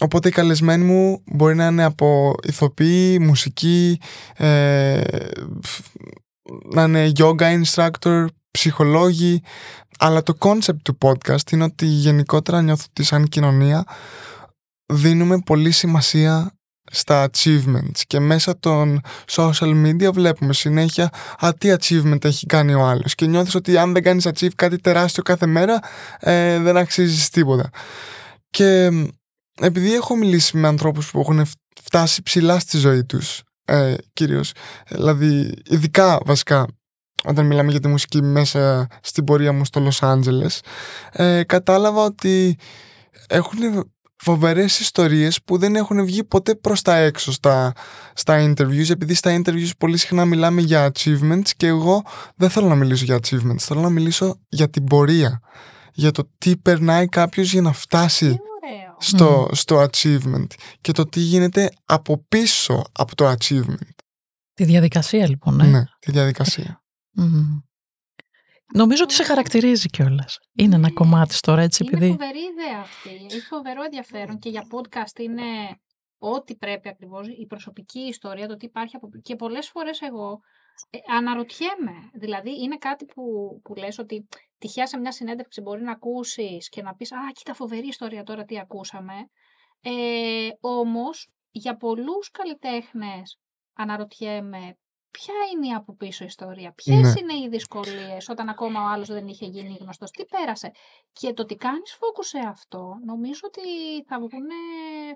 Οπότε 0.01 0.27
οι 0.27 0.31
καλεσμένοι 0.31 0.83
μου 0.83 1.23
μπορεί 1.25 1.55
να 1.55 1.67
είναι 1.67 1.83
από 1.83 2.35
ηθοποιοί, 2.43 3.17
μουσική, 3.21 3.99
ε, 4.35 5.01
να 6.73 6.83
είναι 6.83 7.11
yoga 7.17 7.61
instructor, 7.63 8.25
ψυχολόγοι, 8.51 9.41
αλλά 9.99 10.23
το 10.23 10.33
concept 10.39 10.81
του 10.83 10.97
podcast 11.01 11.51
είναι 11.51 11.63
ότι 11.63 11.85
γενικότερα 11.85 12.61
νιώθω 12.61 12.83
ότι 12.89 13.03
σαν 13.03 13.27
κοινωνία 13.27 13.83
δίνουμε 14.85 15.39
πολύ 15.45 15.71
σημασία 15.71 16.51
στα 16.91 17.29
achievements. 17.29 17.99
Και 18.07 18.19
μέσα 18.19 18.59
των 18.59 19.01
social 19.31 19.85
media 19.85 20.13
βλέπουμε 20.13 20.53
συνέχεια 20.53 21.09
α, 21.45 21.53
τι 21.57 21.73
achievement 21.79 22.25
έχει 22.25 22.45
κάνει 22.45 22.73
ο 22.73 22.85
άλλος 22.85 23.15
και 23.15 23.25
νιώθεις 23.25 23.55
ότι 23.55 23.77
αν 23.77 23.93
δεν 23.93 24.03
κάνεις 24.03 24.27
achieve 24.27 24.53
κάτι 24.55 24.77
τεράστιο 24.77 25.23
κάθε 25.23 25.45
μέρα 25.45 25.79
ε, 26.19 26.59
δεν 26.59 26.77
αξίζεις 26.77 27.29
τίποτα. 27.29 27.69
Και 28.49 28.89
επειδή 29.61 29.93
έχω 29.93 30.15
μιλήσει 30.15 30.57
με 30.57 30.67
ανθρώπους 30.67 31.11
που 31.11 31.19
έχουν 31.19 31.45
φτάσει 31.83 32.23
ψηλά 32.23 32.59
στη 32.59 32.77
ζωή 32.77 33.05
τους 33.05 33.41
ε, 33.65 33.93
κυρίως, 34.13 34.51
δηλαδή 34.89 35.53
ειδικά 35.69 36.19
βασικά 36.25 36.67
όταν 37.23 37.45
μιλάμε 37.45 37.71
για 37.71 37.79
τη 37.79 37.87
μουσική 37.87 38.21
μέσα 38.21 38.87
στην 39.01 39.23
πορεία 39.23 39.53
μου 39.53 39.65
στο 39.65 39.79
Λος 39.79 40.03
Άντζελες 40.03 40.61
ε, 41.11 41.43
κατάλαβα 41.43 42.03
ότι 42.03 42.57
έχουν 43.27 43.57
φοβερές 44.15 44.79
ιστορίες 44.79 45.43
που 45.43 45.57
δεν 45.57 45.75
έχουν 45.75 46.05
βγει 46.05 46.23
ποτέ 46.23 46.55
προς 46.55 46.81
τα 46.81 46.95
έξω 46.95 47.31
στα, 47.31 47.73
στα 48.13 48.53
interviews 48.53 48.89
επειδή 48.89 49.13
στα 49.13 49.41
interviews 49.41 49.69
πολύ 49.77 49.97
συχνά 49.97 50.25
μιλάμε 50.25 50.61
για 50.61 50.91
achievements 50.91 51.49
και 51.57 51.67
εγώ 51.67 52.01
δεν 52.35 52.49
θέλω 52.49 52.67
να 52.67 52.75
μιλήσω 52.75 53.05
για 53.05 53.19
achievements 53.23 53.59
θέλω 53.59 53.81
να 53.81 53.89
μιλήσω 53.89 54.39
για 54.49 54.69
την 54.69 54.83
πορεία 54.83 55.39
για 55.93 56.11
το 56.11 56.29
τι 56.37 56.57
περνάει 56.57 57.07
κάποιος 57.07 57.51
για 57.51 57.61
να 57.61 57.71
φτάσει 57.71 58.39
στο, 59.01 59.49
στο 59.51 59.83
achievement 59.83 60.47
και 60.81 60.91
το 60.91 61.05
τι 61.05 61.19
γίνεται 61.19 61.69
από 61.85 62.25
πίσω 62.27 62.81
από 62.91 63.15
το 63.15 63.31
achievement. 63.31 63.95
Τη 64.53 64.63
διαδικασία 64.63 65.27
λοιπόν, 65.27 65.59
ε; 65.59 65.67
Ναι, 65.67 65.83
τη 65.99 66.11
διαδικασία. 66.11 66.83
Νομίζω 68.73 69.03
ότι 69.03 69.13
σε 69.13 69.23
χαρακτηρίζει 69.23 69.89
κιόλας. 69.89 70.39
Είναι 70.53 70.75
ένα 70.75 70.91
κομμάτι 70.91 71.39
τώρα 71.39 71.61
έτσι 71.61 71.83
Είναι 71.83 71.97
επειδή. 71.97 72.11
φοβερή 72.11 72.39
ιδέα 72.39 72.79
αυτή. 72.79 73.35
Έχει 73.35 73.45
φοβερό 73.45 73.83
ενδιαφέρον 73.83 74.39
και 74.39 74.49
για 74.49 74.67
podcast 74.71 75.19
είναι 75.19 75.43
ό,τι 76.17 76.55
πρέπει 76.55 76.89
ακριβώς, 76.89 77.27
η 77.27 77.45
προσωπική 77.45 77.99
ιστορία, 77.99 78.47
το 78.47 78.57
τι 78.57 78.65
υπάρχει 78.65 78.95
από... 78.95 79.09
Και 79.21 79.35
πολλές 79.35 79.67
φορές 79.67 80.01
εγώ 80.01 80.39
ε, 80.89 80.97
αναρωτιέμαι. 81.15 82.09
Δηλαδή 82.13 82.61
είναι 82.61 82.77
κάτι 82.77 83.05
που, 83.05 83.21
που 83.63 83.75
λες 83.75 83.97
ότι 83.97 84.27
τυχαία 84.57 84.87
σε 84.87 84.97
μια 84.97 85.11
συνέντευξη 85.11 85.61
μπορεί 85.61 85.81
να 85.81 85.91
ακούσεις 85.91 86.69
και 86.69 86.81
να 86.81 86.95
πεις 86.95 87.11
«Α, 87.11 87.17
κοίτα 87.33 87.53
φοβερή 87.53 87.87
ιστορία 87.87 88.23
τώρα 88.23 88.43
τι 88.43 88.59
ακούσαμε». 88.59 89.13
Ε, 89.81 90.49
όμως 90.59 91.29
για 91.51 91.77
πολλούς 91.77 92.31
καλλιτέχνες 92.31 93.39
αναρωτιέμαι 93.73 94.77
ποια 95.11 95.33
είναι 95.53 95.67
η 95.67 95.73
από 95.73 95.95
πίσω 95.95 96.25
ιστορία, 96.25 96.73
ποιες 96.75 97.13
Ναι. 97.13 97.13
είναι 97.19 97.33
οι 97.33 97.49
δυσκολίες 97.49 98.29
όταν 98.29 98.49
ακόμα 98.49 98.81
ο 98.83 98.87
άλλος 98.87 99.07
δεν 99.07 99.27
είχε 99.27 99.45
γίνει 99.45 99.77
γνωστός, 99.81 100.11
τι 100.11 100.25
πέρασε. 100.25 100.71
Και 101.13 101.33
το 101.33 101.41
ότι 101.41 101.55
κάνεις 101.55 101.93
focus 101.99 102.25
σε 102.25 102.39
αυτό, 102.47 102.97
νομίζω 103.05 103.39
ότι 103.43 103.61
θα 104.07 104.19
βγουν 104.19 104.49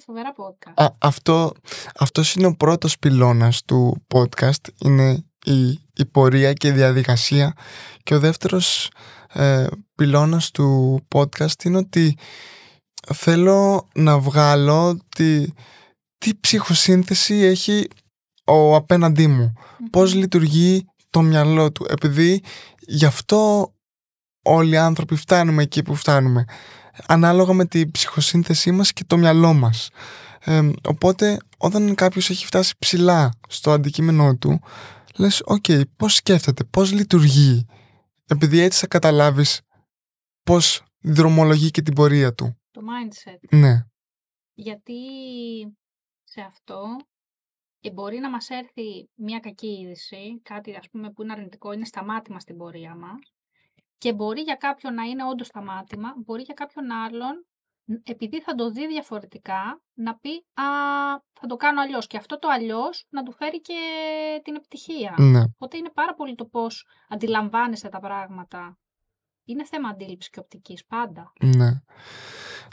φοβερά 0.06 0.34
podcast. 0.38 0.74
Α, 0.76 0.86
αυτό, 1.02 1.52
αυτός 2.00 2.36
είναι 2.36 2.48
ο 2.48 2.56
πρώτος 2.56 3.00
πυλώνας 3.00 3.64
του 3.64 4.06
podcast 4.14 4.68
είναι 4.86 5.26
η, 5.46 5.80
η 5.96 6.06
πορεία 6.12 6.54
και 6.54 6.68
η 6.68 6.72
διαδικασία. 6.72 7.54
Και 8.04 8.16
ο 8.16 8.20
δεύτερος 8.20 8.90
ε, 9.34 9.68
πυλώνας 9.96 10.52
του 10.52 11.00
podcast 11.16 11.64
είναι 11.64 11.78
ότι 11.78 12.18
θέλω 13.14 13.88
να 13.94 14.20
βγάλω 14.20 15.00
τη, 15.16 15.46
τι 16.18 16.32
ψυχοσύνθεση 16.40 17.36
έχει 17.36 17.88
ο 18.46 18.76
απέναντί 18.76 19.28
μου. 19.28 19.54
Πώς 19.90 20.14
λειτουργεί 20.14 20.86
το 21.10 21.22
μυαλό 21.22 21.72
του. 21.72 21.86
Επειδή 21.90 22.42
γι' 22.80 23.06
αυτό 23.06 23.72
όλοι 24.42 24.74
οι 24.74 24.78
άνθρωποι 24.78 25.16
φτάνουμε 25.16 25.64
εκεί 25.64 25.84
που 25.84 25.96
φτάνουμε. 25.96 26.46
Ανάλογα 27.08 27.54
με 27.54 27.66
τη 27.66 27.92
ψυχοσύνθεσή 27.92 28.72
μας 28.72 28.94
και 28.94 29.04
το 29.08 29.18
μυαλό 29.18 29.54
μας. 29.54 29.90
Ε, 30.40 30.70
οπότε 30.88 31.38
όταν 31.58 31.96
κάποιος 31.96 32.30
έχει 32.30 32.46
φτάσει 32.46 32.74
ψηλά 32.80 33.32
στο 33.48 33.72
αντικείμενό 33.72 34.36
του 34.36 34.62
λες 35.18 35.42
οκ 35.46 35.66
πώς 35.98 36.16
σκέφτεται, 36.16 36.64
πώς 36.64 36.92
λειτουργεί 36.92 37.66
επειδή 38.28 38.60
έτσι 38.60 38.80
θα 38.80 38.88
καταλάβεις 38.88 39.62
πώς 40.44 40.84
δρομολογεί 41.02 41.72
και 41.72 41.82
την 41.82 41.94
πορεία 41.96 42.34
του 42.34 42.58
Το 42.72 42.82
mindset. 42.82 43.58
ναι, 43.58 43.86
Γιατί 44.54 45.00
σε 46.24 46.42
αυτό 46.42 46.86
ε, 47.82 47.92
μπορεί 47.92 48.18
να 48.18 48.30
μας 48.30 48.50
έρθει 48.50 49.10
μια 49.16 49.40
κακή 49.40 49.68
είδηση, 49.68 50.40
κάτι 50.44 50.76
ας 50.76 50.90
πούμε 50.90 51.12
που 51.12 51.24
είναι 51.24 51.32
αρνητικό, 51.32 51.72
είναι 51.72 51.86
σταμάτημα 51.86 52.40
στην 52.40 52.58
πορεία 52.58 52.96
μας 52.96 53.34
και 53.98 54.14
μπορεί 54.14 54.42
για 54.42 54.56
κάποιον 54.56 54.94
να 54.94 55.04
είναι 55.04 55.24
όντως 55.26 55.48
σταμάτημα, 55.48 56.14
μπορεί 56.26 56.42
για 56.42 56.54
κάποιον 56.54 56.92
άλλον 56.92 57.34
ν- 57.36 57.46
επειδή 58.04 58.42
θα 58.42 58.56
το 58.56 58.72
δει 58.72 58.88
διαφορετικά, 58.88 59.82
να 59.94 60.16
πει 60.16 60.30
«Α, 60.54 60.64
θα 61.34 61.48
το 61.48 61.56
κάνω 61.56 61.82
αλλιώς» 61.82 62.08
και 62.08 62.18
αυτό 62.18 62.40
το 62.40 62.48
αλλιώς 62.52 63.06
να 63.10 63.24
του 63.24 63.34
φέρει 63.34 63.62
και 63.62 63.74
την 64.44 64.56
επιτυχία. 64.56 65.16
ναι. 65.18 65.44
Οπότε 65.44 65.78
είναι 65.78 65.92
πάρα 65.94 66.14
πολύ 66.14 66.36
το 66.36 66.46
πώς 66.46 66.88
αντιλαμβάνεσαι 67.10 67.90
τα 67.90 68.00
πράγματα. 68.00 68.78
Είναι 69.46 69.66
θέμα 69.66 69.90
αντίληψης 69.90 70.30
και 70.30 70.40
οπτικής 70.40 70.86
πάντα. 70.86 71.34
Ναι. 71.42 71.82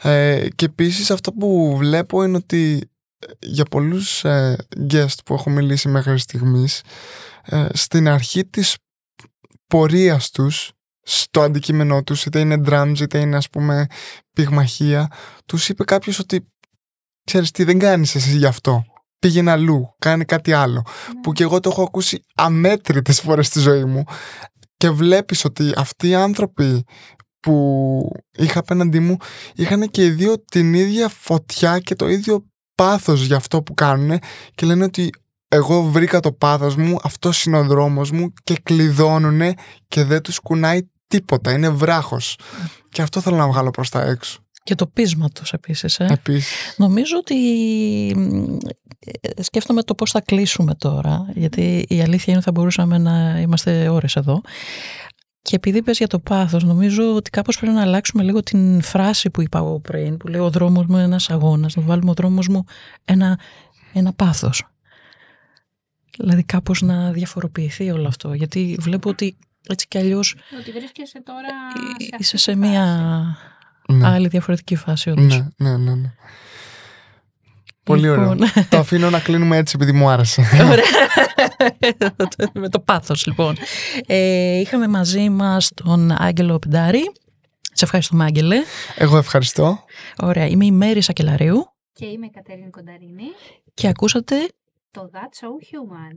Ε, 0.02 0.48
και 0.54 0.64
επίσης 0.64 1.10
αυτό 1.10 1.32
που 1.32 1.76
βλέπω 1.76 2.24
είναι 2.24 2.36
ότι 2.36 2.90
ε, 3.18 3.26
για 3.40 3.64
πολλούς 3.64 4.24
ε, 4.24 4.56
guest 4.90 5.24
που 5.24 5.34
έχω 5.34 5.50
μιλήσει 5.50 5.88
μέχρι 5.88 6.18
στιγμής 6.18 6.82
ε, 7.42 7.66
στην 7.72 8.08
αρχή 8.08 8.44
της 8.44 8.76
πορείας 9.66 10.30
τους 10.30 10.72
στο 11.02 11.40
αντικείμενό 11.40 12.02
τους 12.02 12.24
είτε 12.24 12.40
είναι 12.40 12.60
drums 12.66 12.94
είτε 13.00 13.18
είναι 13.18 13.36
ας 13.36 13.48
πούμε 13.48 13.86
πυγμαχία 14.32 15.08
τους 15.46 15.68
είπε 15.68 15.84
κάποιος 15.84 16.18
ότι 16.18 16.46
ξέρεις 17.24 17.50
τι 17.50 17.64
δεν 17.64 17.78
κάνεις 17.78 18.14
εσύ 18.14 18.36
γι' 18.36 18.46
αυτό. 18.46 18.84
Πήγαινε 19.18 19.50
αλλού, 19.50 19.94
κάνει 19.98 20.24
κάτι 20.24 20.52
άλλο 20.52 20.82
που 21.22 21.32
και 21.32 21.42
εγώ 21.42 21.60
το 21.60 21.70
έχω 21.70 21.82
ακούσει 21.82 22.24
αμέτρητες 22.34 23.20
φορές 23.20 23.46
στη 23.46 23.60
ζωή 23.60 23.84
μου. 23.84 24.04
Και 24.76 24.90
βλέπεις 24.90 25.44
ότι 25.44 25.72
αυτοί 25.76 26.08
οι 26.08 26.14
άνθρωποι 26.14 26.84
που 27.40 27.98
είχα 28.38 28.58
απέναντί 28.58 29.00
μου 29.00 29.16
είχαν 29.54 29.90
και 29.90 30.04
οι 30.04 30.10
δύο 30.10 30.44
την 30.44 30.74
ίδια 30.74 31.08
φωτιά 31.08 31.78
και 31.78 31.94
το 31.94 32.08
ίδιο 32.08 32.46
πάθος 32.74 33.24
για 33.24 33.36
αυτό 33.36 33.62
που 33.62 33.74
κάνουν 33.74 34.18
και 34.54 34.66
λένε 34.66 34.84
ότι 34.84 35.10
εγώ 35.48 35.82
βρήκα 35.82 36.20
το 36.20 36.32
πάθος 36.32 36.76
μου, 36.76 36.96
αυτός 37.02 37.44
είναι 37.44 37.58
ο 37.58 37.64
δρόμος 37.64 38.10
μου 38.10 38.32
και 38.44 38.58
κλειδώνουν 38.62 39.54
και 39.88 40.04
δεν 40.04 40.22
τους 40.22 40.38
κουνάει 40.38 40.80
τίποτα, 41.12 41.52
είναι 41.52 41.68
βράχος. 41.68 42.38
Και 42.88 43.02
αυτό 43.02 43.20
θέλω 43.20 43.36
να 43.36 43.48
βγάλω 43.48 43.70
προς 43.70 43.88
τα 43.88 44.02
έξω. 44.02 44.40
Και 44.64 44.74
το 44.74 44.86
πείσμα 44.86 45.28
τους 45.28 45.52
επίσης. 45.52 46.00
Ε. 46.00 46.06
Επίσης. 46.10 46.74
Νομίζω 46.76 47.16
ότι 47.16 47.34
μ, 48.16 48.56
ε, 49.20 49.42
σκέφτομαι 49.42 49.82
το 49.82 49.94
πώς 49.94 50.10
θα 50.10 50.20
κλείσουμε 50.20 50.74
τώρα, 50.74 51.26
γιατί 51.34 51.84
η 51.88 52.02
αλήθεια 52.02 52.24
είναι 52.26 52.36
ότι 52.36 52.44
θα 52.44 52.50
μπορούσαμε 52.52 52.98
να 52.98 53.40
είμαστε 53.40 53.88
ώρες 53.88 54.16
εδώ. 54.16 54.40
Και 55.42 55.56
επειδή 55.56 55.82
πες 55.82 55.98
για 55.98 56.06
το 56.06 56.18
πάθος, 56.18 56.64
νομίζω 56.64 57.14
ότι 57.14 57.30
κάπως 57.30 57.58
πρέπει 57.58 57.74
να 57.74 57.82
αλλάξουμε 57.82 58.22
λίγο 58.22 58.42
την 58.42 58.82
φράση 58.82 59.30
που 59.30 59.42
είπα 59.42 59.58
εγώ 59.58 59.80
πριν, 59.80 60.16
που 60.16 60.28
λέει 60.28 60.40
ο 60.40 60.50
δρόμος 60.50 60.86
μου 60.86 60.94
είναι 60.94 61.04
ένας 61.04 61.30
αγώνας, 61.30 61.76
να 61.76 61.82
βάλουμε 61.82 62.10
ο 62.10 62.14
δρόμος 62.14 62.48
μου 62.48 62.64
ένα, 63.04 63.38
ένα 63.92 64.12
πάθος. 64.12 64.66
Δηλαδή 66.18 66.42
κάπως 66.42 66.82
να 66.82 67.12
διαφοροποιηθεί 67.12 67.90
όλο 67.90 68.08
αυτό, 68.08 68.32
γιατί 68.32 68.76
βλέπω 68.80 69.08
ότι 69.08 69.36
έτσι 69.68 69.86
κι 69.88 69.98
αλλιώς 69.98 70.36
Ότι 70.60 70.70
βρίσκεσαι 70.72 71.22
τώρα 71.22 71.48
σε 71.48 71.88
αυτή 71.92 72.04
είσαι 72.04 72.16
τη 72.16 72.38
σε 72.38 72.50
φάση. 72.50 72.58
μια 72.58 72.84
Ναι, 73.88 74.08
άλλη 74.08 74.28
διαφορετική 74.28 74.76
φάση 74.76 75.10
όντως. 75.10 75.36
ναι, 75.38 75.46
ναι, 75.56 75.76
ναι, 75.76 75.94
ναι. 75.94 76.12
Πολύ 77.84 78.08
ωραίο. 78.08 78.32
Λοιπόν, 78.34 78.48
Το 78.68 78.76
αφήνω 78.78 79.10
να 79.10 79.20
κλείνουμε 79.20 79.56
έτσι 79.56 79.72
επειδή 79.76 79.92
μου 79.92 80.08
άρεσε. 80.08 80.42
Ωραία. 80.70 80.84
Με 82.52 82.68
το 82.68 82.80
πάθος 82.80 83.26
λοιπόν. 83.26 83.56
Ε, 84.06 84.58
είχαμε 84.60 84.88
μαζί 84.88 85.28
μας 85.28 85.70
τον 85.74 86.10
Άγγελο 86.22 86.58
Πιντάρη. 86.58 87.12
Σε 87.72 87.84
ευχαριστούμε 87.84 88.24
Άγγελε. 88.24 88.56
Εγώ 88.96 89.16
ευχαριστώ. 89.16 89.84
Ωραία, 90.18 90.46
είμαι 90.46 90.64
η 90.64 90.70
Μέρη 90.70 91.00
Σακελαρίου 91.00 91.66
Και 91.92 92.06
είμαι 92.06 92.26
η 92.26 92.30
Κατερίνη 92.30 92.70
Κονταρίνη. 92.70 93.24
και 93.74 93.88
ακούσατε 93.88 94.36
Το 94.90 95.10
That's 95.12 95.16
So 95.16 95.48
Human. 95.48 96.16